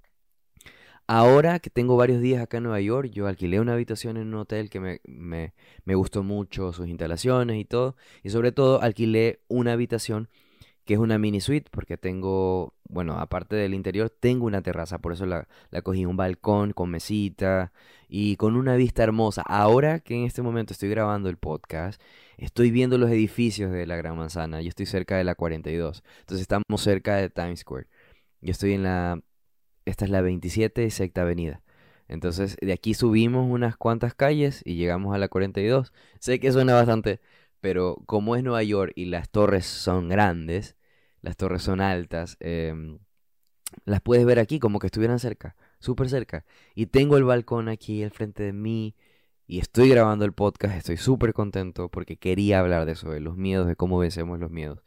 Ahora 1.08 1.60
que 1.60 1.72
tengo 1.72 1.98
varios 1.98 2.22
días 2.22 2.42
acá 2.42 2.58
en 2.58 2.64
Nueva 2.64 2.82
York, 2.82 3.10
yo 3.12 3.26
alquilé 3.26 3.60
una 3.60 3.74
habitación 3.74 4.18
en 4.18 4.28
un 4.28 4.36
hotel 4.36 4.70
que 4.70 4.80
me, 4.80 5.02
me, 5.06 5.56
me 5.84 5.96
gustó 5.96 6.22
mucho, 6.22 6.72
sus 6.72 6.88
instalaciones 6.88 7.58
y 7.58 7.66
todo. 7.66 7.96
Y 8.22 8.30
sobre 8.30 8.52
todo 8.52 8.82
alquilé 8.82 9.42
una 9.48 9.74
habitación 9.74 10.30
que 10.90 10.96
es 10.96 11.00
una 11.00 11.20
mini 11.20 11.40
suite, 11.40 11.70
porque 11.70 12.00
tengo, 12.00 12.74
bueno, 12.86 13.20
aparte 13.20 13.56
del 13.56 13.76
interior, 13.76 14.10
tengo 14.10 14.48
una 14.48 14.64
terraza, 14.64 14.98
por 14.98 15.14
eso 15.14 15.28
la, 15.28 15.48
la 15.70 15.84
cogí 15.84 16.08
un 16.08 16.18
balcón 16.18 16.74
con 16.74 16.90
mesita 16.90 17.72
y 18.08 18.38
con 18.38 18.56
una 18.56 18.76
vista 18.76 19.04
hermosa. 19.04 19.44
Ahora 19.44 20.00
que 20.00 20.16
en 20.16 20.24
este 20.24 20.42
momento 20.42 20.74
estoy 20.74 20.90
grabando 20.90 21.30
el 21.30 21.38
podcast, 21.38 22.02
estoy 22.38 22.72
viendo 22.72 22.98
los 22.98 23.12
edificios 23.12 23.72
de 23.72 23.86
la 23.86 23.98
Gran 23.98 24.18
Manzana, 24.18 24.64
yo 24.64 24.70
estoy 24.70 24.88
cerca 24.88 25.16
de 25.16 25.24
la 25.24 25.36
42, 25.36 26.04
entonces 26.22 26.42
estamos 26.42 26.82
cerca 26.82 27.18
de 27.18 27.30
Times 27.30 27.60
Square. 27.60 27.86
Yo 28.42 28.50
estoy 28.50 28.74
en 28.74 28.82
la, 28.82 29.22
esta 29.86 30.06
es 30.06 30.12
la 30.12 30.22
27 30.22 30.86
y 30.86 30.90
Sexta 30.90 31.22
Avenida. 31.22 31.62
Entonces, 32.08 32.58
de 32.62 32.74
aquí 32.74 32.96
subimos 32.96 33.46
unas 33.48 33.78
cuantas 33.78 34.16
calles 34.16 34.64
y 34.66 34.74
llegamos 34.74 35.14
a 35.14 35.20
la 35.20 35.28
42. 35.28 35.94
Sé 36.20 36.40
que 36.40 36.52
suena 36.52 36.74
bastante, 36.74 37.22
pero 37.62 37.98
como 38.08 38.36
es 38.36 38.44
Nueva 38.44 38.64
York 38.64 38.94
y 38.96 39.06
las 39.06 39.30
torres 39.30 39.68
son 39.68 40.10
grandes, 40.10 40.79
las 41.22 41.38
torres 41.38 41.64
son 41.64 41.82
altas, 41.82 42.38
em, 42.40 43.00
las 43.86 44.02
puedes 44.02 44.26
ver 44.26 44.40
aquí 44.40 44.60
como 44.60 44.80
que 44.80 44.88
estuvieran 44.88 45.20
cerca, 45.20 45.56
súper 45.80 46.10
cerca. 46.10 46.46
Y 46.76 46.88
tengo 46.88 47.18
el 47.18 47.24
balcón 47.24 47.70
aquí 47.70 48.04
al 48.04 48.12
frente 48.12 48.44
de 48.44 48.54
mí 48.54 48.96
y 49.48 49.60
estoy 49.60 49.90
grabando 49.90 50.26
el 50.26 50.34
podcast, 50.34 50.76
estoy 50.76 50.98
súper 50.98 51.34
contento 51.34 51.90
porque 51.90 52.18
quería 52.18 52.60
hablar 52.60 52.86
de 52.86 52.94
eso, 52.94 53.12
de 53.12 53.20
los 53.20 53.38
miedos, 53.38 53.68
de 53.68 53.76
cómo 53.76 54.00
vencemos 54.00 54.40
los 54.40 54.52
miedos. 54.52 54.84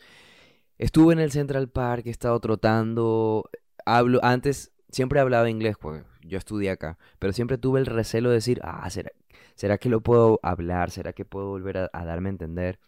Estuve 0.79 1.13
en 1.15 1.21
el 1.21 1.31
Central 1.33 1.69
Park, 1.69 2.07
he 2.07 2.11
estado 2.11 2.39
trotando, 2.41 3.49
hablo, 3.87 4.21
antes 4.23 4.73
siempre 4.91 5.21
hablaba 5.21 5.51
inglés, 5.51 5.77
pues 5.81 6.05
yo 6.23 6.39
estudié 6.39 6.71
acá, 6.71 6.99
pero 7.19 7.33
siempre 7.33 7.59
tuve 7.59 7.81
el 7.81 7.87
recelo 7.87 8.31
de 8.31 8.37
decir, 8.37 8.61
ah, 8.65 8.89
¿será, 8.91 9.13
¿será 9.55 9.79
que 9.79 9.89
lo 9.89 10.01
puedo 10.01 10.41
hablar? 10.43 10.91
¿Será 10.91 11.13
que 11.13 11.25
puedo 11.25 11.49
volver 11.49 11.79
a, 11.79 11.91
a 11.93 12.05
darme 12.05 12.29
a 12.29 12.33
entender? 12.33 12.81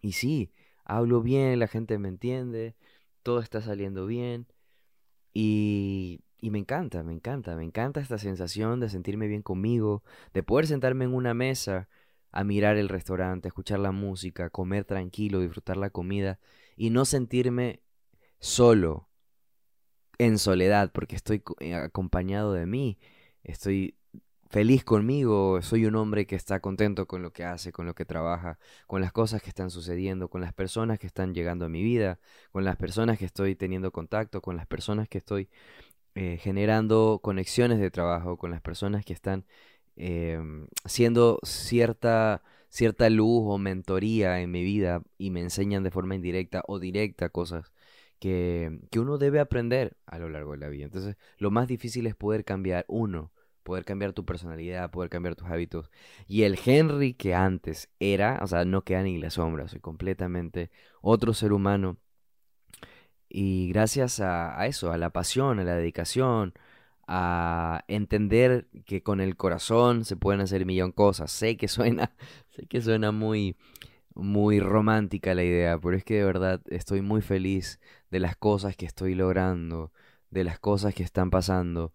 Y 0.00 0.12
sí, 0.12 0.52
hablo 0.84 1.22
bien, 1.22 1.58
la 1.58 1.68
gente 1.68 1.98
me 1.98 2.08
entiende, 2.08 2.76
todo 3.22 3.40
está 3.40 3.60
saliendo 3.62 4.06
bien. 4.06 4.46
Y, 5.34 6.20
y 6.40 6.50
me 6.50 6.58
encanta, 6.58 7.02
me 7.02 7.12
encanta, 7.12 7.56
me 7.56 7.64
encanta 7.64 8.00
esta 8.00 8.18
sensación 8.18 8.80
de 8.80 8.88
sentirme 8.88 9.28
bien 9.28 9.42
conmigo, 9.42 10.02
de 10.34 10.42
poder 10.42 10.66
sentarme 10.66 11.04
en 11.04 11.14
una 11.14 11.34
mesa 11.34 11.88
a 12.32 12.44
mirar 12.44 12.76
el 12.76 12.88
restaurante, 12.88 13.48
escuchar 13.48 13.78
la 13.78 13.92
música, 13.92 14.50
comer 14.50 14.84
tranquilo, 14.84 15.40
disfrutar 15.40 15.76
la 15.76 15.90
comida 15.90 16.38
y 16.76 16.90
no 16.90 17.04
sentirme 17.04 17.82
solo, 18.40 19.08
en 20.18 20.38
soledad, 20.38 20.92
porque 20.92 21.16
estoy 21.16 21.42
eh, 21.60 21.74
acompañado 21.74 22.52
de 22.52 22.66
mí, 22.66 22.98
estoy 23.42 23.96
feliz 24.52 24.84
conmigo, 24.84 25.62
soy 25.62 25.86
un 25.86 25.96
hombre 25.96 26.26
que 26.26 26.36
está 26.36 26.60
contento 26.60 27.06
con 27.06 27.22
lo 27.22 27.32
que 27.32 27.42
hace, 27.42 27.72
con 27.72 27.86
lo 27.86 27.94
que 27.94 28.04
trabaja, 28.04 28.58
con 28.86 29.00
las 29.00 29.10
cosas 29.10 29.40
que 29.42 29.48
están 29.48 29.70
sucediendo, 29.70 30.28
con 30.28 30.42
las 30.42 30.52
personas 30.52 30.98
que 30.98 31.06
están 31.06 31.34
llegando 31.34 31.64
a 31.64 31.68
mi 31.70 31.82
vida, 31.82 32.20
con 32.52 32.62
las 32.62 32.76
personas 32.76 33.18
que 33.18 33.24
estoy 33.24 33.56
teniendo 33.56 33.92
contacto, 33.92 34.42
con 34.42 34.56
las 34.56 34.66
personas 34.66 35.08
que 35.08 35.18
estoy 35.18 35.48
eh, 36.14 36.38
generando 36.38 37.20
conexiones 37.22 37.78
de 37.80 37.90
trabajo, 37.90 38.36
con 38.36 38.50
las 38.50 38.60
personas 38.60 39.06
que 39.06 39.14
están 39.14 39.46
eh, 39.96 40.38
siendo 40.84 41.38
cierta, 41.44 42.42
cierta 42.68 43.08
luz 43.08 43.44
o 43.46 43.56
mentoría 43.56 44.40
en 44.40 44.50
mi 44.50 44.62
vida 44.62 45.02
y 45.16 45.30
me 45.30 45.40
enseñan 45.40 45.82
de 45.82 45.90
forma 45.90 46.14
indirecta 46.14 46.62
o 46.68 46.78
directa 46.78 47.30
cosas 47.30 47.72
que, 48.18 48.80
que 48.90 49.00
uno 49.00 49.16
debe 49.16 49.40
aprender 49.40 49.96
a 50.04 50.18
lo 50.18 50.28
largo 50.28 50.52
de 50.52 50.58
la 50.58 50.68
vida. 50.68 50.84
Entonces, 50.84 51.16
lo 51.38 51.50
más 51.50 51.68
difícil 51.68 52.06
es 52.06 52.14
poder 52.14 52.44
cambiar 52.44 52.84
uno 52.88 53.32
poder 53.62 53.84
cambiar 53.84 54.12
tu 54.12 54.24
personalidad, 54.24 54.90
poder 54.90 55.10
cambiar 55.10 55.36
tus 55.36 55.48
hábitos. 55.48 55.90
Y 56.26 56.42
el 56.42 56.58
Henry 56.64 57.14
que 57.14 57.34
antes 57.34 57.90
era, 58.00 58.40
o 58.42 58.46
sea, 58.46 58.64
no 58.64 58.82
queda 58.82 59.02
ni 59.02 59.18
la 59.18 59.30
sombra, 59.30 59.68
soy 59.68 59.80
completamente 59.80 60.70
otro 61.00 61.34
ser 61.34 61.52
humano. 61.52 61.98
Y 63.28 63.68
gracias 63.68 64.20
a, 64.20 64.66
eso, 64.66 64.92
a 64.92 64.98
la 64.98 65.10
pasión, 65.10 65.58
a 65.58 65.64
la 65.64 65.74
dedicación, 65.76 66.52
a 67.06 67.84
entender 67.88 68.68
que 68.86 69.02
con 69.02 69.20
el 69.20 69.36
corazón 69.36 70.04
se 70.04 70.16
pueden 70.16 70.42
hacer 70.42 70.66
millón 70.66 70.92
cosas. 70.92 71.32
Sé 71.32 71.56
que 71.56 71.68
suena, 71.68 72.14
sé 72.50 72.66
que 72.66 72.80
suena 72.82 73.10
muy, 73.12 73.56
muy 74.14 74.60
romántica 74.60 75.34
la 75.34 75.44
idea, 75.44 75.78
pero 75.78 75.96
es 75.96 76.04
que 76.04 76.14
de 76.14 76.24
verdad 76.24 76.60
estoy 76.68 77.00
muy 77.02 77.22
feliz 77.22 77.80
de 78.10 78.20
las 78.20 78.36
cosas 78.36 78.76
que 78.76 78.86
estoy 78.86 79.14
logrando, 79.14 79.92
de 80.30 80.44
las 80.44 80.58
cosas 80.58 80.94
que 80.94 81.02
están 81.02 81.30
pasando. 81.30 81.92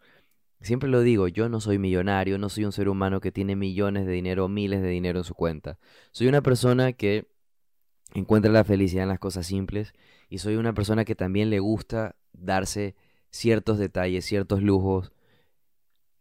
Siempre 0.61 0.89
lo 0.89 1.01
digo, 1.01 1.27
yo 1.27 1.49
no 1.49 1.59
soy 1.59 1.77
millonario, 1.77 2.37
no 2.37 2.49
soy 2.49 2.65
un 2.65 2.71
ser 2.71 2.89
humano 2.89 3.19
que 3.21 3.31
tiene 3.31 3.55
millones 3.55 4.05
de 4.05 4.11
dinero, 4.11 4.47
miles 4.47 4.81
de 4.81 4.89
dinero 4.89 5.19
en 5.19 5.23
su 5.23 5.35
cuenta. 5.35 5.77
Soy 6.11 6.27
una 6.27 6.41
persona 6.41 6.93
que 6.93 7.27
encuentra 8.13 8.51
la 8.51 8.63
felicidad 8.63 9.03
en 9.03 9.09
las 9.09 9.19
cosas 9.19 9.45
simples 9.45 9.93
y 10.29 10.39
soy 10.39 10.55
una 10.55 10.73
persona 10.73 11.05
que 11.05 11.15
también 11.15 11.49
le 11.49 11.59
gusta 11.59 12.15
darse 12.33 12.95
ciertos 13.29 13.77
detalles, 13.77 14.25
ciertos 14.25 14.61
lujos, 14.63 15.11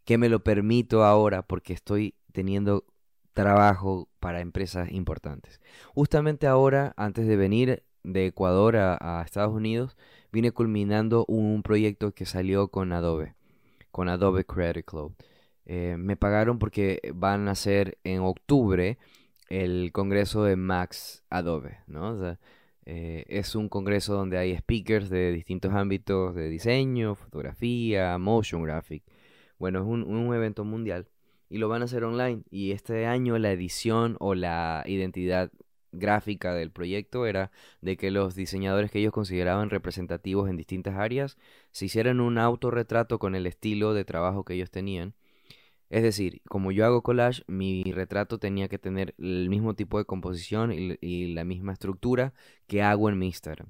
que 0.04 0.18
me 0.18 0.28
lo 0.28 0.44
permito 0.44 1.04
ahora 1.04 1.42
porque 1.42 1.72
estoy 1.72 2.14
teniendo 2.32 2.84
trabajo 3.32 4.08
para 4.20 4.40
empresas 4.40 4.90
importantes. 4.92 5.60
Justamente 5.94 6.46
ahora, 6.46 6.94
antes 6.96 7.26
de 7.26 7.36
venir 7.36 7.84
de 8.02 8.26
Ecuador 8.26 8.76
a, 8.76 9.22
Estados 9.24 9.54
Unidos, 9.54 9.96
vine 10.30 10.52
culminando 10.52 11.24
un 11.26 11.62
proyecto 11.62 12.12
que 12.12 12.26
salió 12.26 12.68
con 12.68 12.92
Adobe 12.92 13.35
con 13.96 14.10
Adobe 14.10 14.44
Credit 14.44 14.84
Cloud. 14.84 15.12
Eh, 15.64 15.96
me 15.98 16.18
pagaron 16.18 16.58
porque 16.58 17.00
van 17.14 17.48
a 17.48 17.52
hacer 17.52 17.96
en 18.04 18.20
octubre 18.20 18.98
el 19.48 19.90
congreso 19.90 20.44
de 20.44 20.54
Max 20.54 21.24
Adobe, 21.30 21.78
¿no? 21.86 22.36
Eh, 22.84 23.24
es 23.26 23.54
un 23.54 23.70
congreso 23.70 24.12
donde 24.12 24.36
hay 24.36 24.54
speakers 24.54 25.08
de 25.08 25.32
distintos 25.32 25.72
ámbitos 25.72 26.34
de 26.34 26.50
diseño, 26.50 27.14
fotografía, 27.14 28.18
motion 28.18 28.62
graphic. 28.62 29.02
Bueno, 29.58 29.78
es 29.78 29.86
un, 29.86 30.02
un 30.02 30.34
evento 30.34 30.66
mundial 30.66 31.08
y 31.48 31.56
lo 31.56 31.70
van 31.70 31.80
a 31.80 31.86
hacer 31.86 32.04
online. 32.04 32.42
Y 32.50 32.72
este 32.72 33.06
año 33.06 33.38
la 33.38 33.50
edición 33.50 34.16
o 34.20 34.34
la 34.34 34.84
identidad 34.84 35.50
gráfica 35.98 36.54
del 36.54 36.70
proyecto 36.70 37.26
era 37.26 37.50
de 37.80 37.96
que 37.96 38.10
los 38.10 38.34
diseñadores 38.34 38.90
que 38.90 38.98
ellos 38.98 39.12
consideraban 39.12 39.70
representativos 39.70 40.48
en 40.48 40.56
distintas 40.56 40.96
áreas 40.96 41.36
se 41.72 41.86
hicieran 41.86 42.20
un 42.20 42.38
autorretrato 42.38 43.18
con 43.18 43.34
el 43.34 43.46
estilo 43.46 43.94
de 43.94 44.04
trabajo 44.04 44.44
que 44.44 44.54
ellos 44.54 44.70
tenían. 44.70 45.14
Es 45.88 46.02
decir, 46.02 46.42
como 46.48 46.72
yo 46.72 46.84
hago 46.84 47.02
collage, 47.02 47.42
mi 47.46 47.84
retrato 47.84 48.38
tenía 48.38 48.68
que 48.68 48.78
tener 48.78 49.14
el 49.18 49.48
mismo 49.48 49.74
tipo 49.74 49.98
de 49.98 50.04
composición 50.04 50.72
y, 50.72 51.34
la 51.34 51.44
misma 51.44 51.72
estructura 51.72 52.34
que 52.66 52.82
hago 52.82 53.08
en 53.08 53.18
mi 53.18 53.26
Instagram. 53.26 53.68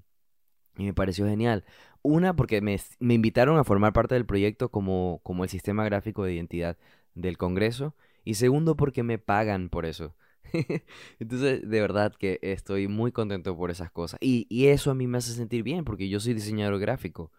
Y 0.79 0.85
me 0.85 0.95
pareció 0.95 1.27
genial. 1.27 1.65
Una, 2.03 2.35
porque 2.35 2.61
me, 2.61 2.79
me 3.01 3.15
invitaron 3.15 3.59
a 3.59 3.65
formar 3.65 3.93
parte 3.93 4.15
del 4.15 4.27
proyecto 4.27 4.71
como, 4.71 5.21
como 5.23 5.45
el 5.45 5.51
sistema 5.51 5.85
gráfico 5.85 6.25
de 6.25 6.35
identidad 6.35 6.79
del 7.15 7.37
Congreso. 7.39 7.95
Y 8.25 8.35
segundo, 8.35 8.77
porque 8.77 9.03
me 9.03 9.19
pagan 9.19 9.69
por 9.69 9.87
eso. 9.87 10.15
Entonces, 11.19 11.69
de 11.69 11.81
verdad 11.81 12.14
que 12.14 12.38
estoy 12.42 12.88
muy 12.88 13.12
contento 13.12 13.57
por 13.57 13.71
esas 13.71 13.90
cosas. 13.90 14.19
Y, 14.23 14.47
eso 14.66 14.90
a 14.90 14.95
mí 14.95 15.07
me 15.07 15.19
hace 15.19 15.33
sentir 15.33 15.62
bien, 15.62 15.85
porque 15.85 16.09
yo 16.09 16.21
soy 16.21 16.35
diseñador 16.35 16.79
gráfico. 16.79 17.33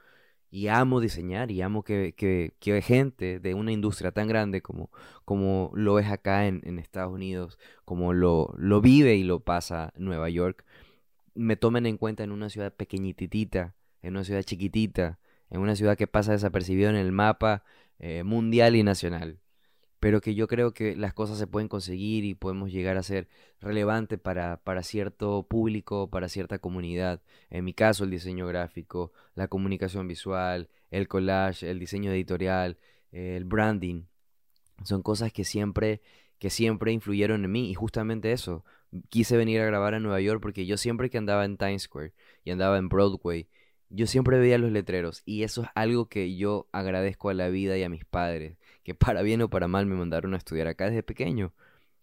Y 0.50 0.68
amo 0.68 1.02
diseñar 1.02 1.52
y 1.52 1.62
amo 1.62 1.84
que, 1.84 2.14
que, 2.16 2.54
que 2.60 2.82
gente 2.82 3.40
de 3.40 3.54
una 3.54 3.74
industria 3.74 4.12
tan 4.14 4.28
grande 4.30 4.62
como, 4.62 4.92
como 5.26 5.72
lo 5.76 6.00
es 6.00 6.08
acá 6.08 6.48
en, 6.48 6.80
Estados 6.80 7.14
Unidos, 7.14 7.60
como 7.86 8.14
lo, 8.14 8.54
lo 8.58 8.80
vive 8.82 9.16
y 9.16 9.24
lo 9.24 9.42
pasa 9.42 9.94
Nueva 9.98 10.30
York, 10.30 10.66
me 11.36 11.58
tomen 11.58 11.86
en 11.86 11.98
cuenta 11.98 12.24
en 12.24 12.32
una 12.32 12.50
ciudad 12.50 12.74
pequeñitita, 12.74 13.76
en 14.02 14.16
una 14.16 14.24
ciudad 14.24 14.44
chiquitita, 14.44 15.20
en 15.50 15.62
una 15.62 15.76
ciudad 15.76 15.98
que 15.98 16.08
pasa 16.08 16.32
desapercibido 16.34 16.90
en 16.90 16.96
el 16.96 17.12
mapa 17.12 17.64
eh, 18.00 18.24
mundial 18.24 18.76
y 18.78 18.84
nacional 18.84 19.40
pero 20.00 20.22
que 20.22 20.36
yo 20.36 20.48
creo 20.48 20.74
que 20.74 20.96
las 20.96 21.14
cosas 21.14 21.38
se 21.38 21.48
pueden 21.48 21.68
conseguir 21.68 22.24
y 22.24 22.36
podemos 22.36 22.72
llegar 22.72 22.98
a 22.98 23.04
ser 23.04 23.28
relevante 23.60 24.18
para, 24.18 24.58
para 24.58 24.84
cierto 24.84 25.44
público, 25.44 26.10
para 26.10 26.30
cierta 26.30 26.60
comunidad. 26.60 27.22
En 27.50 27.66
mi 27.66 27.74
caso, 27.74 28.04
el 28.04 28.12
diseño 28.12 28.48
gráfico, 28.48 29.12
la 29.34 29.48
comunicación 29.48 30.08
visual, 30.08 30.70
el 30.92 31.08
collage, 31.08 31.70
el 31.70 31.80
diseño 31.80 32.12
editorial, 32.12 32.78
el 33.12 33.46
branding. 33.46 34.04
Son 34.84 35.02
cosas 35.02 35.34
que 35.34 35.44
siempre, 35.44 36.02
que 36.38 36.52
siempre 36.52 36.92
influyeron 36.92 37.44
en 37.44 37.52
mí 37.52 37.72
y 37.72 37.74
justamente 37.74 38.32
eso. 38.32 38.64
Quise 39.10 39.36
venir 39.36 39.62
a 39.62 39.66
grabar 39.66 39.96
a 39.96 40.00
Nueva 40.00 40.22
York 40.22 40.42
porque 40.42 40.66
yo 40.68 40.78
siempre 40.78 41.10
que 41.10 41.18
andaba 41.18 41.44
en 41.44 41.58
Times 41.58 41.84
Square 41.84 42.14
y 42.44 42.52
andaba 42.52 42.78
en 42.78 42.88
Broadway, 42.88 43.48
yo 43.90 44.06
siempre 44.06 44.38
veía 44.38 44.58
los 44.58 44.72
letreros 44.72 45.24
y 45.26 45.44
eso 45.44 45.64
es 45.64 45.70
algo 45.74 46.08
que 46.08 46.36
yo 46.36 46.68
agradezco 46.72 47.30
a 47.30 47.34
la 47.34 47.50
vida 47.50 47.78
y 47.78 47.84
a 47.84 47.90
mis 47.90 48.06
padres 48.06 48.58
que 48.88 48.96
para 48.96 49.22
bien 49.22 49.42
o 49.42 49.50
para 49.50 49.68
mal 49.68 49.86
me 49.86 49.96
mandaron 49.96 50.34
a 50.34 50.38
estudiar 50.38 50.68
acá 50.68 50.86
desde 50.86 51.04
pequeño. 51.04 51.54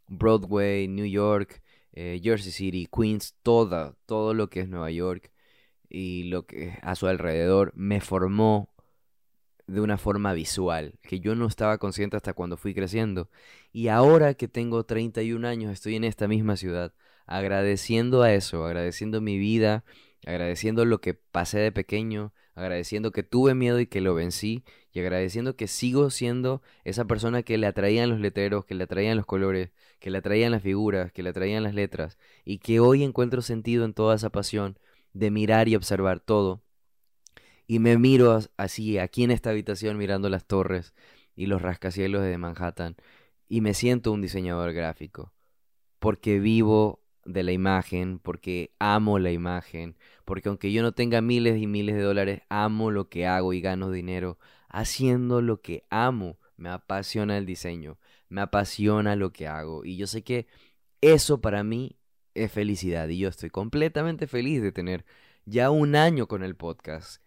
Broadway, 0.07 0.87
New 0.87 1.07
York, 1.07 1.63
eh, 1.95 2.21
Jersey 2.23 2.53
City, 2.53 2.87
Queens, 2.95 3.37
toda, 3.43 3.97
todo 4.05 4.35
lo 4.35 4.51
que 4.51 4.61
es 4.61 4.69
Nueva 4.69 4.91
York 4.91 5.33
y 5.89 6.25
lo 6.25 6.45
que 6.45 6.79
a 6.83 6.95
su 6.95 7.07
alrededor 7.07 7.73
me 7.75 8.03
formó 8.03 8.69
de 9.67 9.81
una 9.81 9.97
forma 9.97 10.35
visual, 10.35 10.99
que 11.01 11.21
yo 11.21 11.35
no 11.35 11.47
estaba 11.47 11.79
consciente 11.79 12.19
hasta 12.19 12.35
cuando 12.35 12.59
fui 12.59 12.75
creciendo. 12.75 13.31
Y 13.73 13.89
ahora 13.89 14.35
que 14.35 14.47
tengo 14.47 14.85
31 14.85 15.49
años, 15.49 15.73
estoy 15.73 15.97
en 15.97 16.05
esta 16.05 16.29
misma 16.29 16.59
ciudad, 16.59 16.93
agradeciendo 17.25 18.21
a 18.21 18.35
eso, 18.35 18.67
agradeciendo 18.67 19.23
mi 19.23 19.39
vida, 19.39 19.85
agradeciendo 20.27 20.85
lo 20.85 21.01
que 21.01 21.15
pasé 21.15 21.61
de 21.61 21.73
pequeño, 21.73 22.35
agradeciendo 22.55 23.13
que 23.13 23.23
tuve 23.23 23.55
miedo 23.55 23.81
y 23.81 23.87
que 23.87 24.01
lo 24.01 24.15
vencí, 24.15 24.65
y 24.93 25.01
agradeciendo 25.01 25.57
que 25.57 25.67
sigo 25.67 26.11
siendo 26.11 26.63
esa 26.85 27.05
persona 27.07 27.43
que 27.43 27.59
le 27.59 27.67
atraían 27.67 28.11
los 28.11 28.21
letreros, 28.21 28.65
que 28.65 28.75
le 28.75 28.85
atraían 28.85 29.17
los 29.17 29.27
colores, 29.27 29.73
que 29.99 30.11
le 30.11 30.19
atraían 30.19 30.53
las 30.53 30.63
figuras, 30.63 31.13
que 31.13 31.23
le 31.23 31.31
atraían 31.31 31.63
las 31.63 31.75
letras, 31.75 32.19
y 32.45 32.59
que 32.59 32.81
hoy 32.81 33.03
encuentro 33.03 33.43
sentido 33.43 33.85
en 33.85 33.95
toda 33.95 34.15
esa 34.15 34.31
pasión 34.31 34.79
de 35.13 35.31
mirar 35.31 35.69
y 35.69 35.77
observar 35.77 36.21
todo. 36.21 36.63
Y 37.67 37.79
me 37.79 37.97
miro 37.99 38.39
así, 38.57 38.99
aquí 38.99 39.25
en 39.25 39.31
esta 39.31 39.51
habitación, 39.51 39.97
mirando 39.97 40.29
las 40.29 40.47
torres, 40.47 40.95
y 41.37 41.47
los 41.47 41.63
rascacielos 41.63 42.23
de 42.23 42.39
Manhattan 42.39 42.97
y 43.49 43.61
me 43.61 43.75
siento 43.75 44.13
un 44.13 44.21
diseñador 44.21 44.73
gráfico 44.73 45.33
porque 45.99 46.39
vivo 46.39 47.03
de 47.25 47.43
la 47.43 47.53
imagen, 47.53 48.19
porque 48.19 48.75
amo 48.79 49.19
la 49.19 49.33
imagen, 49.33 49.97
porque 50.25 50.49
aunque 50.49 50.73
yo 50.73 50.83
no 50.83 50.93
tenga 50.93 51.21
miles 51.21 51.61
y 51.61 51.67
miles 51.67 51.97
de 51.97 52.03
dólares, 52.03 52.43
amo 52.49 52.91
lo 52.91 53.09
que 53.09 53.27
hago 53.27 53.53
y 53.53 53.61
gano 53.61 53.91
dinero 53.91 54.39
haciendo 54.69 55.41
lo 55.41 55.61
que 55.61 55.85
amo. 55.91 56.39
Me 56.57 56.69
apasiona 56.69 57.37
el 57.37 57.47
diseño, 57.47 57.99
me 58.29 58.41
apasiona 58.41 59.17
lo 59.17 59.33
que 59.33 59.49
hago 59.49 59.85
y 59.85 59.97
yo 59.97 60.07
sé 60.07 60.23
que 60.23 60.47
eso 61.01 61.41
para 61.41 61.65
mí 61.65 61.99
es 62.35 62.51
felicidad 62.51 63.09
y 63.09 63.19
yo 63.19 63.29
estoy 63.29 63.51
completamente 63.51 64.27
feliz 64.27 64.63
de 64.63 64.73
tener 64.73 65.05
ya 65.45 65.71
un 65.71 65.97
año 65.97 66.27
con 66.27 66.43
el 66.43 66.57
podcast. 66.57 67.23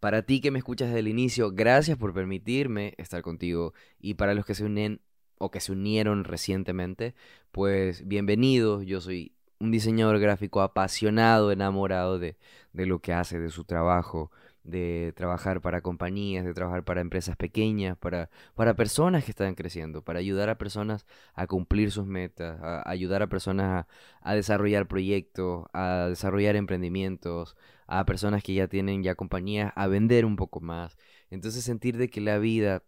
Para 0.00 0.22
ti 0.22 0.40
que 0.40 0.50
me 0.50 0.58
escuchas 0.58 0.88
desde 0.88 1.00
el 1.00 1.08
inicio, 1.08 1.52
gracias 1.52 1.96
por 1.96 2.12
permitirme 2.12 2.94
estar 2.98 3.22
contigo 3.22 3.72
y 3.98 4.14
para 4.14 4.34
los 4.34 4.44
que 4.44 4.54
se 4.54 4.64
unen 4.64 5.00
o 5.38 5.50
que 5.50 5.60
se 5.60 5.72
unieron 5.72 6.24
recientemente, 6.24 7.14
pues 7.50 8.06
bienvenidos. 8.06 8.84
Yo 8.86 9.00
soy 9.00 9.35
un 9.58 9.70
diseñador 9.70 10.18
gráfico 10.18 10.60
apasionado, 10.62 11.52
enamorado 11.52 12.18
de, 12.18 12.36
de 12.72 12.86
lo 12.86 13.00
que 13.00 13.12
hace, 13.12 13.38
de 13.38 13.50
su 13.50 13.64
trabajo, 13.64 14.30
de 14.64 15.12
trabajar 15.16 15.60
para 15.60 15.80
compañías, 15.80 16.44
de 16.44 16.52
trabajar 16.52 16.84
para 16.84 17.00
empresas 17.00 17.36
pequeñas, 17.36 17.96
para, 17.96 18.30
para 18.54 18.74
personas 18.74 19.24
que 19.24 19.30
están 19.30 19.54
creciendo, 19.54 20.02
para 20.02 20.18
ayudar 20.18 20.48
a 20.48 20.58
personas 20.58 21.06
a 21.34 21.46
cumplir 21.46 21.92
sus 21.92 22.06
metas, 22.06 22.60
a 22.60 22.88
ayudar 22.88 23.22
a 23.22 23.28
personas 23.28 23.86
a, 24.22 24.30
a 24.30 24.34
desarrollar 24.34 24.88
proyectos, 24.88 25.66
a 25.72 26.06
desarrollar 26.08 26.56
emprendimientos, 26.56 27.56
a 27.86 28.04
personas 28.04 28.42
que 28.42 28.54
ya 28.54 28.66
tienen 28.68 29.02
ya 29.02 29.14
compañías, 29.14 29.72
a 29.76 29.86
vender 29.86 30.24
un 30.24 30.36
poco 30.36 30.60
más. 30.60 30.96
Entonces 31.30 31.64
sentir 31.64 31.96
de 31.96 32.10
que 32.10 32.20
la 32.20 32.38
vida 32.38 32.82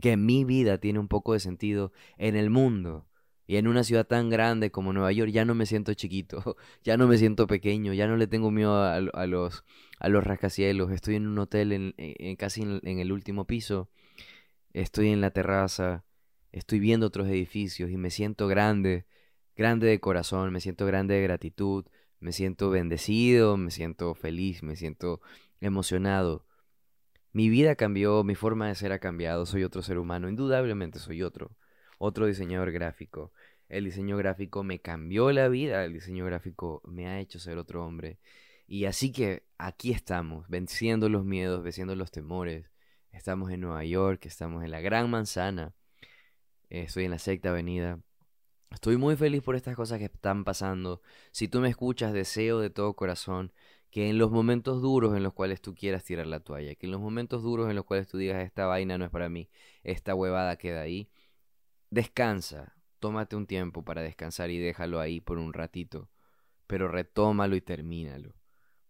que 0.00 0.16
mi 0.16 0.44
vida 0.44 0.78
tiene 0.78 0.98
un 0.98 1.08
poco 1.08 1.34
de 1.34 1.40
sentido 1.40 1.92
en 2.16 2.36
el 2.36 2.50
mundo. 2.50 3.06
Y 3.50 3.56
en 3.56 3.66
una 3.66 3.82
ciudad 3.82 4.06
tan 4.06 4.30
grande 4.30 4.70
como 4.70 4.92
Nueva 4.92 5.10
York 5.10 5.32
ya 5.32 5.44
no 5.44 5.56
me 5.56 5.66
siento 5.66 5.92
chiquito, 5.94 6.56
ya 6.84 6.96
no 6.96 7.08
me 7.08 7.18
siento 7.18 7.48
pequeño, 7.48 7.92
ya 7.92 8.06
no 8.06 8.16
le 8.16 8.28
tengo 8.28 8.52
miedo 8.52 8.80
a, 8.80 9.00
los, 9.26 9.64
a 9.98 10.08
los 10.08 10.22
rascacielos. 10.22 10.92
Estoy 10.92 11.16
en 11.16 11.26
un 11.26 11.36
hotel 11.36 11.72
en, 11.72 12.36
casi 12.36 12.62
en, 12.62 12.80
en, 12.84 13.00
el 13.00 13.10
último 13.10 13.48
piso, 13.48 13.90
estoy 14.72 15.08
en 15.08 15.20
la 15.20 15.32
terraza, 15.32 16.04
estoy 16.52 16.78
viendo 16.78 17.08
otros 17.08 17.26
edificios 17.26 17.90
y 17.90 17.96
me 17.96 18.10
siento 18.10 18.46
grande, 18.46 19.04
grande 19.56 19.88
de 19.88 19.98
corazón, 19.98 20.52
me 20.52 20.60
siento 20.60 20.86
grande 20.86 21.14
de 21.14 21.22
gratitud, 21.22 21.86
me 22.20 22.30
siento 22.30 22.70
bendecido, 22.70 23.56
me 23.56 23.72
siento 23.72 24.14
feliz, 24.14 24.62
me 24.62 24.76
siento 24.76 25.22
emocionado. 25.60 26.46
Mi 27.32 27.48
vida 27.48 27.74
cambió, 27.74 28.22
mi 28.22 28.36
forma 28.36 28.68
de 28.68 28.76
ser 28.76 28.92
ha 28.92 29.00
cambiado, 29.00 29.44
soy 29.44 29.64
otro 29.64 29.82
ser 29.82 29.98
humano, 29.98 30.28
indudablemente 30.28 31.00
soy 31.00 31.24
otro, 31.24 31.56
otro 31.98 32.26
diseñador 32.26 32.70
gráfico. 32.70 33.32
El 33.70 33.84
diseño 33.84 34.16
gráfico 34.16 34.64
me 34.64 34.80
cambió 34.80 35.30
la 35.30 35.48
vida, 35.48 35.84
el 35.84 35.92
diseño 35.92 36.26
gráfico 36.26 36.82
me 36.84 37.06
ha 37.08 37.20
hecho 37.20 37.38
ser 37.38 37.56
otro 37.56 37.86
hombre. 37.86 38.18
Y 38.66 38.86
así 38.86 39.12
que 39.12 39.44
aquí 39.58 39.92
estamos, 39.92 40.48
venciendo 40.48 41.08
los 41.08 41.24
miedos, 41.24 41.62
venciendo 41.62 41.94
los 41.94 42.10
temores. 42.10 42.70
Estamos 43.12 43.50
en 43.52 43.60
Nueva 43.60 43.84
York, 43.84 44.26
estamos 44.26 44.64
en 44.64 44.72
la 44.72 44.80
Gran 44.80 45.08
Manzana, 45.08 45.72
estoy 46.68 47.04
en 47.04 47.12
la 47.12 47.18
Sexta 47.18 47.50
Avenida. 47.50 48.00
Estoy 48.72 48.96
muy 48.96 49.16
feliz 49.16 49.42
por 49.42 49.56
estas 49.56 49.76
cosas 49.76 49.98
que 49.98 50.06
están 50.06 50.44
pasando. 50.44 51.00
Si 51.32 51.48
tú 51.48 51.60
me 51.60 51.68
escuchas, 51.68 52.12
deseo 52.12 52.60
de 52.60 52.70
todo 52.70 52.94
corazón 52.94 53.52
que 53.90 54.08
en 54.08 54.18
los 54.18 54.30
momentos 54.32 54.82
duros 54.82 55.16
en 55.16 55.22
los 55.22 55.32
cuales 55.32 55.60
tú 55.60 55.74
quieras 55.74 56.04
tirar 56.04 56.26
la 56.26 56.40
toalla, 56.40 56.74
que 56.74 56.86
en 56.86 56.92
los 56.92 57.00
momentos 57.00 57.42
duros 57.42 57.68
en 57.70 57.76
los 57.76 57.84
cuales 57.84 58.08
tú 58.08 58.18
digas 58.18 58.44
esta 58.44 58.66
vaina 58.66 58.98
no 58.98 59.04
es 59.04 59.10
para 59.10 59.28
mí, 59.28 59.48
esta 59.84 60.14
huevada 60.14 60.56
queda 60.56 60.82
ahí, 60.82 61.10
descansa, 61.90 62.79
tómate 63.00 63.34
un 63.34 63.46
tiempo 63.46 63.84
para 63.84 64.02
descansar 64.02 64.50
y 64.50 64.58
déjalo 64.58 65.00
ahí 65.00 65.20
por 65.20 65.38
un 65.38 65.52
ratito, 65.52 66.08
pero 66.66 66.86
retómalo 66.86 67.56
y 67.56 67.60
termínalo, 67.60 68.36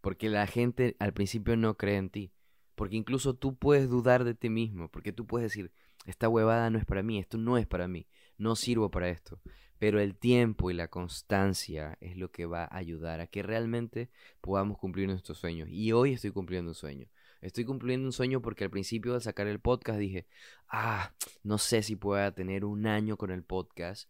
porque 0.01 0.29
la 0.29 0.45
gente 0.45 0.95
al 0.99 1.13
principio 1.13 1.57
no 1.57 1.77
cree 1.77 1.97
en 1.97 2.09
ti, 2.09 2.31
porque 2.75 2.95
incluso 2.95 3.33
tú 3.33 3.55
puedes 3.55 3.89
dudar 3.89 4.23
de 4.23 4.35
ti 4.35 4.49
mismo, 4.49 4.89
porque 4.89 5.11
tú 5.13 5.25
puedes 5.25 5.51
decir, 5.51 5.71
esta 6.05 6.29
huevada 6.29 6.69
no 6.69 6.77
es 6.77 6.85
para 6.85 7.03
mí, 7.03 7.17
esto 7.19 7.37
no 7.37 7.57
es 7.57 7.65
para 7.65 7.87
mí, 7.87 8.07
no 8.37 8.55
sirvo 8.55 8.91
para 8.91 9.09
esto, 9.09 9.41
pero 9.81 9.99
el 9.99 10.15
tiempo 10.15 10.69
y 10.69 10.75
la 10.75 10.89
constancia 10.89 11.97
es 12.01 12.15
lo 12.15 12.31
que 12.31 12.45
va 12.45 12.65
a 12.65 12.77
ayudar 12.77 13.19
a 13.19 13.25
que 13.25 13.41
realmente 13.41 14.11
podamos 14.39 14.77
cumplir 14.77 15.07
nuestros 15.07 15.39
sueños. 15.39 15.69
Y 15.71 15.91
hoy 15.91 16.13
estoy 16.13 16.29
cumpliendo 16.29 16.69
un 16.69 16.75
sueño. 16.75 17.07
Estoy 17.41 17.65
cumpliendo 17.65 18.07
un 18.07 18.13
sueño 18.13 18.41
porque 18.41 18.65
al 18.65 18.69
principio 18.69 19.13
de 19.13 19.21
sacar 19.21 19.47
el 19.47 19.59
podcast 19.59 19.99
dije, 19.99 20.27
ah, 20.69 21.13
no 21.43 21.57
sé 21.57 21.81
si 21.81 21.95
pueda 21.95 22.33
tener 22.33 22.65
un 22.65 22.85
año 22.85 23.17
con 23.17 23.31
el 23.31 23.43
podcast, 23.43 24.09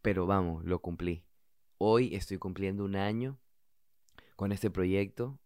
pero 0.00 0.26
vamos, 0.26 0.64
lo 0.64 0.80
cumplí. 0.80 1.24
Hoy 1.76 2.14
estoy 2.14 2.38
cumpliendo 2.38 2.84
un 2.84 2.96
año 2.96 3.38
con 4.36 4.50
este 4.52 4.70
proyecto 4.70 5.38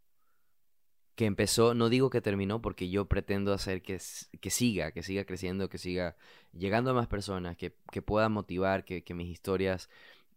que 1.17 1.27
empezó, 1.27 1.75
no 1.75 1.89
digo 1.89 2.11
que 2.11 2.21
terminó 2.21 2.61
porque 2.61 2.89
yo 2.89 3.07
pretendo 3.07 3.53
hacer 3.53 3.83
que, 3.83 4.01
que 4.41 4.51
siga, 4.51 4.93
que 4.93 5.03
siga 5.03 5.25
creciendo, 5.25 5.69
que 5.69 5.79
siga 5.79 6.17
llegando 6.53 6.91
a 6.91 6.95
más 6.95 7.07
personas, 7.09 7.57
que, 7.57 7.77
que 7.93 8.03
pueda 8.03 8.29
motivar, 8.29 8.85
que, 8.85 9.05
que 9.05 9.15
mis 9.15 9.29
historias 9.29 9.89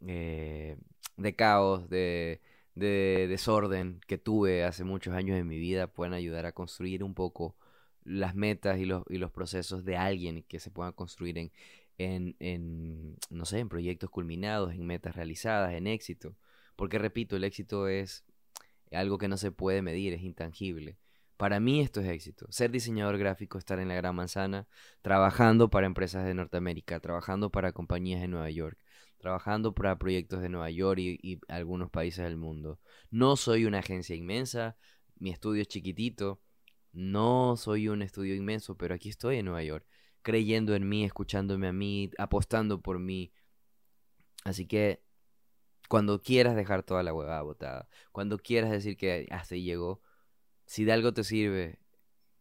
eh, 0.06 0.78
de 1.18 1.36
caos, 1.36 1.90
de, 1.90 2.42
de, 2.78 3.28
desorden 3.28 4.00
que 4.08 4.18
tuve 4.18 4.64
hace 4.64 4.84
muchos 4.84 5.14
años 5.14 5.38
en 5.38 5.48
mi 5.48 5.60
vida 5.60 5.88
puedan 5.88 6.14
ayudar 6.14 6.46
a 6.46 6.52
construir 6.52 7.04
un 7.04 7.14
poco 7.14 7.56
las 8.04 8.36
metas 8.36 8.80
y 8.80 8.86
los, 8.86 9.04
y 9.10 9.18
los 9.18 9.32
procesos 9.32 9.84
de 9.84 9.98
alguien 9.98 10.44
que 10.44 10.60
se 10.60 10.72
puedan 10.72 10.94
construir 10.94 11.38
en, 11.38 11.52
en, 11.98 12.36
en, 12.40 13.18
no 13.30 13.46
sé, 13.46 13.60
en 13.60 13.70
proyectos 13.70 14.10
culminados, 14.10 14.74
en 14.74 14.86
metas 14.86 15.16
realizadas, 15.16 15.74
en 15.74 15.88
éxito. 15.88 16.36
Porque 16.76 17.00
repito, 17.00 17.36
el 17.36 17.44
éxito 17.44 17.88
es 17.88 18.24
algo 18.92 19.18
que 19.18 19.28
no 19.28 19.38
se 19.38 19.52
puede 19.52 19.82
medir, 19.82 20.14
es 20.14 20.22
intangible. 20.22 20.98
Para 21.38 21.60
mí 21.60 21.82
esto 21.82 22.02
es 22.02 22.08
éxito. 22.08 22.48
Ser 22.50 22.72
diseñador 22.72 23.18
gráfico, 23.18 23.58
estar 23.58 23.80
en 23.80 23.90
la 23.90 23.96
Gran 23.96 24.16
Manzana, 24.16 24.68
trabajando 25.02 25.70
para 25.70 25.86
empresas 25.86 26.26
de 26.26 26.34
Norteamérica, 26.34 27.00
trabajando 27.00 27.52
para 27.52 27.74
compañías 27.74 28.22
de 28.22 28.28
Nueva 28.28 28.50
York, 28.50 28.80
trabajando 29.18 29.74
para 29.74 29.98
proyectos 29.98 30.42
de 30.42 30.50
Nueva 30.50 30.70
York 30.70 31.00
y, 31.00 31.40
algunos 31.48 31.90
países 31.90 32.24
del 32.26 32.38
mundo. 32.38 32.80
No 33.10 33.36
soy 33.36 33.66
una 33.66 33.80
agencia 33.80 34.16
inmensa, 34.16 34.78
mi 35.16 35.32
estudio 35.32 35.62
es 35.62 35.68
chiquitito, 35.68 36.42
no 36.94 37.56
soy 37.58 37.88
un 37.90 38.02
estudio 38.02 38.36
inmenso, 38.36 38.78
pero 38.78 38.96
aquí 38.96 39.10
estoy 39.10 39.38
en 39.38 39.46
Nueva 39.46 39.64
York, 39.64 39.86
creyendo 40.22 40.76
en 40.76 40.88
mí, 40.88 41.04
escuchándome 41.04 41.68
a 41.68 41.74
mí, 41.74 42.12
apostando 42.18 42.82
por 42.82 43.00
mí. 43.00 43.32
Así 44.44 44.68
que 44.68 45.04
cuando 45.90 46.22
quieras 46.22 46.56
dejar 46.56 46.84
toda 46.84 47.04
la 47.04 47.14
huevada 47.14 47.42
botada, 47.42 47.90
cuando 48.12 48.38
quieras 48.38 48.72
decir 48.72 48.98
que 48.98 49.28
ahí 49.30 49.64
llegó, 49.64 50.02
si 50.66 50.84
de 50.84 50.92
algo 50.92 51.14
te 51.14 51.24
sirve 51.24 51.80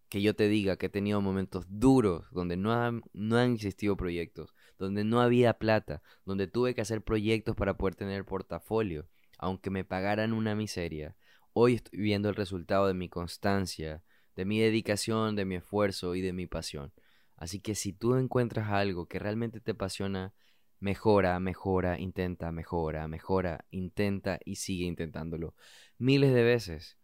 que 0.09 0.23
yo 0.23 0.35
te 0.35 0.49
diga 0.49 0.77
que 0.77 0.87
he 0.87 0.90
tenido 0.90 1.21
momentos 1.21 1.66
duros 1.69 2.27
donde 2.31 2.57
no 2.57 2.73
han, 2.73 3.03
no 3.12 3.37
han 3.37 3.55
existido 3.55 3.97
proyectos, 3.97 4.55
donde 4.79 5.05
no 5.05 5.21
había 5.21 5.55
plata, 5.55 6.03
donde 6.25 6.47
tuve 6.47 6.75
que 6.75 6.81
hacer 6.81 7.03
proyectos 7.03 7.57
para 7.57 7.77
poder 7.77 7.95
tener 7.95 8.25
portafolio, 8.25 9.09
aunque 9.38 9.71
me 9.71 9.85
pagaran 9.85 10.33
una 10.33 10.55
miseria, 10.55 11.16
hoy 11.53 11.75
estoy 11.75 11.99
viendo 11.99 12.29
el 12.29 12.37
resultado 12.37 12.87
de 12.87 12.95
mi 12.95 13.09
constancia, 13.09 14.03
de 14.35 14.45
mi 14.45 14.61
dedicación, 14.61 15.37
de 15.37 15.45
mi 15.45 15.57
esfuerzo 15.57 16.14
y 16.14 16.21
de 16.21 16.33
mi 16.33 16.47
pasión. 16.47 16.92
Así 17.37 17.61
que 17.61 17.75
si 17.75 17.92
tú 17.92 18.16
encuentras 18.16 18.71
algo 18.71 19.07
que 19.07 19.19
realmente 19.19 19.61
te 19.61 19.73
apasiona, 19.73 20.35
Mejora, 20.79 21.40
mejora, 21.40 21.99
intenta, 21.99 22.53
mejora, 22.53 23.09
mejora, 23.09 23.64
intenta 23.71 24.38
y 24.45 24.57
sigue 24.57 24.85
intentándolo. 24.85 25.55
Miles 25.99 26.35
de 26.35 26.42
veces. 26.42 26.99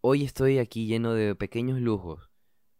Hoy 0.00 0.22
estoy 0.22 0.58
aquí 0.58 0.86
lleno 0.86 1.12
de 1.12 1.34
pequeños 1.34 1.80
lujos, 1.80 2.30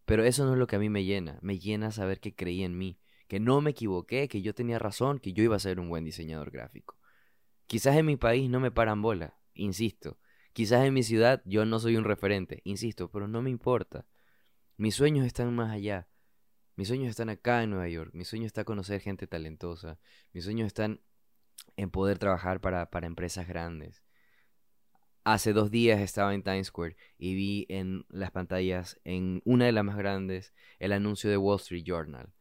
pero 0.04 0.22
eso 0.22 0.44
no 0.44 0.52
es 0.52 0.58
lo 0.58 0.68
que 0.68 0.76
a 0.76 0.78
mí 0.78 0.88
me 0.88 1.04
llena. 1.04 1.40
Me 1.42 1.58
llena 1.58 1.90
saber 1.90 2.20
que 2.20 2.36
creí 2.36 2.62
en 2.62 2.78
mí, 2.78 3.00
que 3.26 3.40
no 3.40 3.60
me 3.60 3.70
equivoqué, 3.70 4.28
que 4.28 4.40
yo 4.40 4.54
tenía 4.54 4.78
razón, 4.78 5.18
que 5.18 5.32
yo 5.32 5.42
iba 5.42 5.56
a 5.56 5.60
ser 5.60 5.80
un 5.80 5.88
buen 5.88 6.04
diseñador 6.04 6.52
gráfico. 6.52 6.96
Quizás 7.66 7.96
en 7.96 8.06
mi 8.06 8.16
país 8.16 8.48
no 8.48 8.60
me 8.60 8.70
paran 8.70 9.02
bola, 9.02 9.36
insisto. 9.54 10.20
Quizás 10.52 10.84
en 10.84 10.94
mi 10.94 11.02
ciudad 11.02 11.42
yo 11.44 11.64
no 11.64 11.80
soy 11.80 11.96
un 11.96 12.04
referente, 12.04 12.60
insisto, 12.62 13.10
pero 13.10 13.26
no 13.26 13.42
me 13.42 13.50
importa. 13.50 14.06
Mis 14.76 14.94
sueños 14.94 15.26
están 15.26 15.52
más 15.56 15.72
allá. 15.72 16.08
Mis 16.76 16.86
sueños 16.86 17.10
están 17.10 17.30
acá 17.30 17.64
en 17.64 17.70
Nueva 17.70 17.88
York. 17.88 18.12
Mi 18.14 18.24
sueño 18.24 18.46
está 18.46 18.62
conocer 18.62 19.00
gente 19.00 19.26
talentosa. 19.26 19.98
Mis 20.32 20.44
sueños 20.44 20.68
están 20.68 21.00
en 21.76 21.90
poder 21.90 22.18
trabajar 22.18 22.60
para, 22.60 22.90
para 22.90 23.08
empresas 23.08 23.48
grandes. 23.48 24.04
Hace 25.30 25.52
dos 25.52 25.70
días 25.70 26.00
estaba 26.00 26.32
en 26.32 26.42
Times 26.42 26.68
Square 26.68 26.96
y 27.18 27.34
vi 27.34 27.66
en 27.68 28.06
las 28.08 28.30
pantallas, 28.30 28.98
en 29.04 29.42
una 29.44 29.66
de 29.66 29.72
las 29.72 29.84
más 29.84 29.98
grandes, 29.98 30.54
el 30.78 30.90
anuncio 30.90 31.28
de 31.28 31.36
Wall 31.36 31.60
Street 31.60 31.84
Journal. 31.84 32.32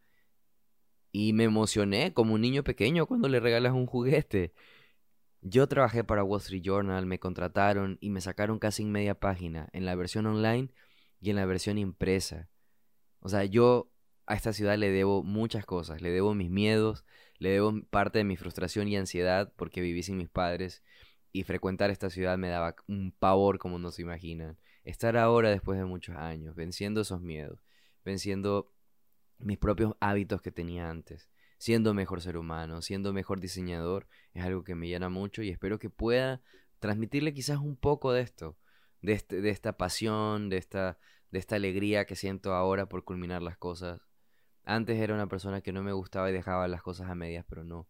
Y 1.12 1.34
me 1.34 1.44
emocioné 1.44 2.14
como 2.14 2.36
un 2.36 2.40
niño 2.40 2.64
pequeño 2.64 3.06
cuando 3.06 3.28
le 3.28 3.42
regalas 3.42 3.74
un 3.74 3.88
juguete. 3.88 4.54
Yo 5.42 5.68
trabajé 5.68 6.06
para 6.06 6.24
Wall 6.24 6.40
Street 6.40 6.62
Journal, 6.62 7.06
me 7.06 7.20
contrataron 7.20 7.98
y 8.00 8.10
me 8.10 8.22
sacaron 8.22 8.58
casi 8.58 8.84
en 8.84 8.94
media 8.94 9.16
página, 9.16 9.68
en 9.74 9.84
la 9.84 9.94
versión 9.96 10.26
online 10.26 10.70
y 11.20 11.32
en 11.32 11.36
la 11.36 11.46
versión 11.46 11.78
impresa. 11.78 12.48
O 13.20 13.28
sea, 13.28 13.44
yo 13.44 13.92
a 14.28 14.36
esta 14.36 14.54
ciudad 14.54 14.78
le 14.78 14.92
debo 14.92 15.24
muchas 15.24 15.66
cosas. 15.66 16.02
Le 16.02 16.10
debo 16.10 16.34
mis 16.34 16.50
miedos, 16.50 17.04
le 17.38 17.50
debo 17.50 17.82
parte 17.90 18.20
de 18.20 18.24
mi 18.24 18.38
frustración 18.38 18.88
y 18.88 18.96
ansiedad 18.96 19.52
porque 19.58 19.82
viví 19.82 20.04
sin 20.04 20.16
mis 20.16 20.30
padres 20.30 20.82
y 21.32 21.44
frecuentar 21.44 21.90
esta 21.90 22.10
ciudad 22.10 22.38
me 22.38 22.50
daba 22.50 22.76
un 22.88 23.12
pavor 23.12 23.60
como 23.60 23.80
no 23.80 23.92
se 23.92 24.02
imaginan. 24.02 24.58
Estar 24.84 25.18
ahora 25.18 25.50
después 25.50 25.78
de 25.78 25.86
muchos 25.86 26.16
años, 26.16 26.56
venciendo 26.56 27.02
esos 27.02 27.22
miedos, 27.22 27.60
venciendo 28.06 28.74
mis 29.40 29.58
propios 29.58 29.96
hábitos 30.00 30.42
que 30.42 30.52
tenía 30.52 30.90
antes, 30.90 31.30
siendo 31.58 31.94
mejor 31.94 32.22
ser 32.22 32.38
humano, 32.38 32.82
siendo 32.82 33.14
mejor 33.14 33.40
diseñador, 33.40 34.08
es 34.34 34.44
algo 34.44 34.64
que 34.64 34.76
me 34.76 34.88
llena 34.88 35.10
mucho 35.10 35.42
y 35.44 35.50
espero 35.50 35.80
que 35.80 35.90
pueda 35.90 36.42
transmitirle 36.80 37.34
quizás 37.34 37.58
un 37.58 37.76
poco 37.76 38.12
de 38.12 38.22
esto, 38.22 38.58
de, 39.02 39.14
este, 39.14 39.42
de 39.42 39.50
esta 39.50 39.78
pasión, 39.78 40.50
de 40.50 40.58
esta, 40.58 40.98
de 41.32 41.40
esta 41.40 41.56
alegría 41.56 42.06
que 42.06 42.16
siento 42.16 42.54
ahora 42.54 42.88
por 42.88 43.04
culminar 43.04 43.42
las 43.42 43.58
cosas. 43.58 44.02
Antes 44.64 45.00
era 45.00 45.14
una 45.14 45.28
persona 45.28 45.62
que 45.62 45.72
no 45.72 45.82
me 45.82 45.94
gustaba 45.94 46.30
y 46.30 46.34
dejaba 46.34 46.68
las 46.68 46.82
cosas 46.82 47.10
a 47.10 47.16
medias, 47.16 47.46
pero 47.48 47.64
no. 47.64 47.88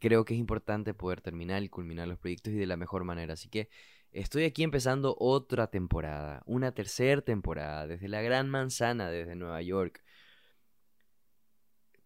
Creo 0.00 0.24
que 0.24 0.34
es 0.34 0.40
importante 0.40 0.94
poder 0.94 1.20
terminar 1.20 1.62
y 1.62 1.68
culminar 1.68 2.08
los 2.08 2.18
proyectos 2.18 2.52
y 2.52 2.56
de 2.56 2.66
la 2.66 2.76
mejor 2.76 3.04
manera. 3.04 3.34
Así 3.34 3.48
que 3.48 3.68
estoy 4.12 4.44
aquí 4.44 4.62
empezando 4.62 5.16
otra 5.18 5.68
temporada, 5.68 6.42
una 6.46 6.72
tercera 6.72 7.20
temporada, 7.22 7.86
desde 7.86 8.08
la 8.08 8.22
Gran 8.22 8.48
Manzana, 8.48 9.10
desde 9.10 9.36
Nueva 9.36 9.62
York. 9.62 10.02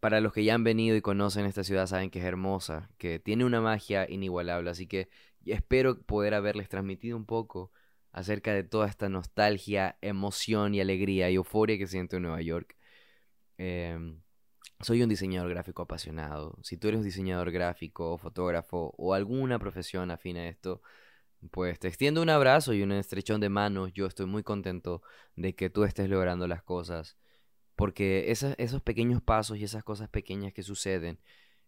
Para 0.00 0.20
los 0.20 0.32
que 0.32 0.44
ya 0.44 0.54
han 0.54 0.64
venido 0.64 0.96
y 0.96 1.00
conocen 1.00 1.46
esta 1.46 1.64
ciudad 1.64 1.86
saben 1.86 2.10
que 2.10 2.18
es 2.18 2.24
hermosa, 2.26 2.90
que 2.98 3.18
tiene 3.20 3.44
una 3.44 3.60
magia 3.60 4.06
inigualable, 4.10 4.70
así 4.70 4.86
que 4.86 5.08
espero 5.46 6.02
poder 6.02 6.34
haberles 6.34 6.68
transmitido 6.68 7.16
un 7.16 7.24
poco 7.24 7.72
acerca 8.12 8.52
de 8.52 8.64
toda 8.64 8.86
esta 8.88 9.08
nostalgia, 9.08 9.98
emoción 10.02 10.74
y 10.74 10.80
alegría 10.80 11.30
y 11.30 11.36
euforia 11.36 11.78
que 11.78 11.86
siento 11.86 12.16
en 12.16 12.22
Nueva 12.22 12.42
York. 12.42 12.76
Em, 13.58 14.20
soy 14.84 15.02
un 15.02 15.08
diseñador 15.08 15.50
gráfico 15.50 15.82
apasionado. 15.82 16.56
Si 16.62 16.76
tú 16.76 16.88
eres 16.88 16.98
un 16.98 17.04
diseñador 17.04 17.50
gráfico, 17.50 18.18
fotógrafo 18.18 18.94
o 18.96 19.14
alguna 19.14 19.58
profesión 19.58 20.10
afín 20.10 20.36
a 20.36 20.48
esto, 20.48 20.82
pues 21.50 21.78
te 21.78 21.88
extiendo 21.88 22.22
un 22.22 22.30
abrazo 22.30 22.72
y 22.74 22.82
un 22.82 22.92
estrechón 22.92 23.40
de 23.40 23.48
manos. 23.48 23.92
Yo 23.92 24.06
estoy 24.06 24.26
muy 24.26 24.42
contento 24.42 25.02
de 25.36 25.54
que 25.54 25.70
tú 25.70 25.84
estés 25.84 26.08
logrando 26.08 26.46
las 26.46 26.62
cosas. 26.62 27.16
Porque 27.76 28.30
esos 28.30 28.82
pequeños 28.82 29.20
pasos 29.22 29.58
y 29.58 29.64
esas 29.64 29.82
cosas 29.82 30.08
pequeñas 30.08 30.52
que 30.52 30.62
suceden 30.62 31.18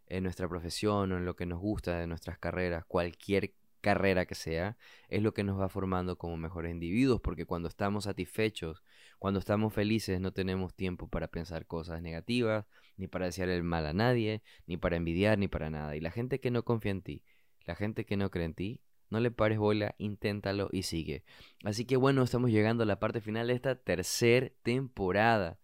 en 0.06 0.22
nuestra 0.22 0.48
profesión 0.48 1.12
o 1.12 1.16
en 1.16 1.24
lo 1.24 1.34
que 1.34 1.46
nos 1.46 1.58
gusta 1.58 1.98
de 1.98 2.06
nuestras 2.06 2.38
carreras, 2.38 2.84
cualquier 2.86 3.54
carrera 3.80 4.26
que 4.26 4.34
sea, 4.34 4.76
es 5.08 5.22
lo 5.22 5.34
que 5.34 5.44
nos 5.44 5.60
va 5.60 5.68
formando 5.68 6.16
como 6.18 6.36
mejores 6.36 6.72
individuos, 6.72 7.20
porque 7.20 7.46
cuando 7.46 7.68
estamos 7.68 8.04
satisfechos, 8.04 8.82
cuando 9.18 9.40
estamos 9.40 9.72
felices, 9.72 10.20
no 10.20 10.32
tenemos 10.32 10.74
tiempo 10.74 11.08
para 11.08 11.28
pensar 11.28 11.66
cosas 11.66 12.02
negativas, 12.02 12.66
ni 12.96 13.06
para 13.06 13.26
desear 13.26 13.48
el 13.48 13.62
mal 13.62 13.86
a 13.86 13.92
nadie, 13.92 14.42
ni 14.66 14.76
para 14.76 14.96
envidiar, 14.96 15.38
ni 15.38 15.48
para 15.48 15.70
nada. 15.70 15.96
Y 15.96 16.00
la 16.00 16.10
gente 16.10 16.40
que 16.40 16.50
no 16.50 16.64
confía 16.64 16.92
en 16.92 17.02
ti, 17.02 17.22
la 17.64 17.74
gente 17.74 18.04
que 18.04 18.16
no 18.16 18.30
cree 18.30 18.44
en 18.44 18.54
ti, 18.54 18.80
no 19.08 19.20
le 19.20 19.30
pares 19.30 19.58
bola, 19.58 19.94
inténtalo 19.98 20.68
y 20.72 20.82
sigue. 20.82 21.24
Así 21.64 21.84
que 21.84 21.96
bueno, 21.96 22.22
estamos 22.22 22.50
llegando 22.50 22.82
a 22.82 22.86
la 22.86 22.98
parte 22.98 23.20
final 23.20 23.46
de 23.48 23.54
esta 23.54 23.76
tercera 23.76 24.50
temporada. 24.62 25.58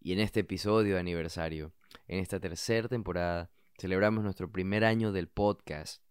Y 0.00 0.12
en 0.12 0.20
este 0.20 0.40
episodio 0.40 0.94
de 0.94 1.00
aniversario, 1.00 1.72
en 2.08 2.18
esta 2.18 2.40
tercera 2.40 2.88
temporada, 2.88 3.50
celebramos 3.78 4.24
nuestro 4.24 4.50
primer 4.50 4.84
año 4.84 5.12
del 5.12 5.28
podcast. 5.28 6.03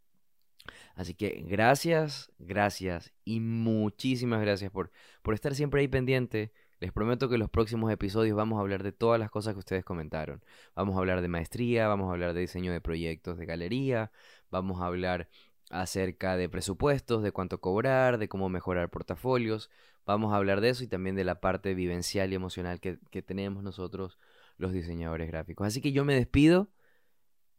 Así 0.96 1.14
que 1.14 1.44
gracias, 1.48 2.32
gracias 2.40 3.14
y 3.26 3.40
muchísimas 3.40 4.42
gracias 4.42 4.72
por, 4.72 4.92
por 5.22 5.34
estar 5.34 5.56
siempre 5.56 5.82
ahí 5.82 5.88
pendiente. 5.88 6.52
Les 6.80 6.92
prometo 6.92 7.30
que 7.30 7.36
en 7.36 7.40
los 7.40 7.50
próximos 7.50 7.92
episodios 7.92 8.36
vamos 8.36 8.58
a 8.58 8.62
hablar 8.62 8.84
de 8.84 8.92
todas 8.92 9.20
las 9.20 9.32
cosas 9.32 9.54
que 9.54 9.60
ustedes 9.60 9.86
comentaron. 9.86 10.44
Vamos 10.76 10.96
a 10.96 11.00
hablar 11.00 11.22
de 11.22 11.30
maestría, 11.30 11.88
vamos 11.88 12.10
a 12.10 12.12
hablar 12.12 12.34
de 12.34 12.42
diseño 12.42 12.74
de 12.74 12.82
proyectos 12.82 13.38
de 13.38 13.46
galería, 13.46 14.12
vamos 14.52 14.82
a 14.82 14.88
hablar 14.88 15.30
acerca 15.70 16.36
de 16.36 16.50
presupuestos, 16.50 17.24
de 17.24 17.32
cuánto 17.32 17.62
cobrar, 17.62 18.18
de 18.18 18.28
cómo 18.28 18.50
mejorar 18.50 18.90
portafolios. 18.90 19.70
Vamos 20.06 20.34
a 20.34 20.36
hablar 20.36 20.60
de 20.62 20.70
eso 20.70 20.84
y 20.84 20.88
también 20.88 21.16
de 21.16 21.24
la 21.24 21.40
parte 21.40 21.74
vivencial 21.74 22.32
y 22.32 22.36
emocional 22.36 22.80
que, 22.80 23.00
que 23.10 23.22
tenemos 23.22 23.64
nosotros 23.64 24.20
los 24.58 24.74
diseñadores 24.74 25.30
gráficos. 25.30 25.66
Así 25.66 25.82
que 25.82 25.94
yo 25.94 26.04
me 26.06 26.16
despido. 26.16 26.70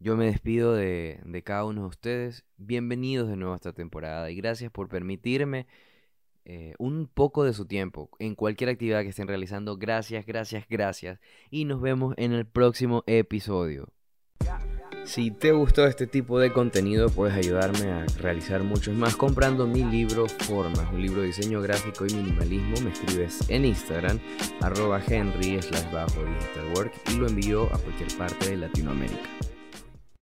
Yo 0.04 0.18
me 0.18 0.26
despido 0.26 0.74
de, 0.74 1.42
cada 1.46 1.64
uno 1.64 1.80
de 1.80 1.86
ustedes. 1.86 2.44
Bienvenidos 2.58 3.26
de 3.26 3.36
nuevo 3.36 3.54
a 3.54 3.56
esta 3.56 3.72
temporada 3.72 4.30
y 4.30 4.36
gracias 4.36 4.70
por 4.70 4.90
permitirme 4.90 5.66
eh, 6.44 6.74
un 6.78 7.06
poco 7.06 7.42
de 7.42 7.54
su 7.54 7.64
tiempo 7.64 8.10
en 8.18 8.34
cualquier 8.34 8.68
actividad 8.68 9.00
que 9.00 9.08
estén 9.08 9.28
realizando. 9.28 9.78
Gracias, 9.78 10.26
gracias, 10.26 10.66
gracias. 10.68 11.20
Y 11.50 11.64
nos 11.64 11.80
vemos 11.80 12.12
en 12.18 12.34
el 12.34 12.44
próximo 12.44 13.02
episodio. 13.06 13.88
Si 15.04 15.30
te 15.30 15.52
gustó 15.52 15.86
este 15.86 16.06
tipo 16.06 16.38
de 16.38 16.52
contenido, 16.52 17.08
puedes 17.08 17.34
ayudarme 17.34 17.90
a 17.90 18.04
realizar 18.20 18.62
muchos 18.62 18.94
más 18.94 19.16
comprando 19.16 19.66
mi 19.66 19.84
libro 19.84 20.28
Formas, 20.28 20.86
un 20.92 21.00
libro 21.00 21.22
de 21.22 21.28
diseño 21.28 21.62
gráfico 21.62 22.04
y 22.04 22.12
minimalismo. 22.12 22.78
Me 22.82 22.90
escribes 22.90 23.48
en 23.48 23.64
Instagram, 23.64 24.20
arroba 24.60 25.02
henry 25.08 25.62
slash 25.62 25.90
bajo 25.90 26.22
digital 26.26 26.72
work 26.76 26.92
y 27.10 27.16
lo 27.16 27.26
envío 27.26 27.74
a 27.74 27.78
cualquier 27.78 28.14
parte 28.18 28.50
de 28.50 28.58
Latinoamérica. 28.58 29.53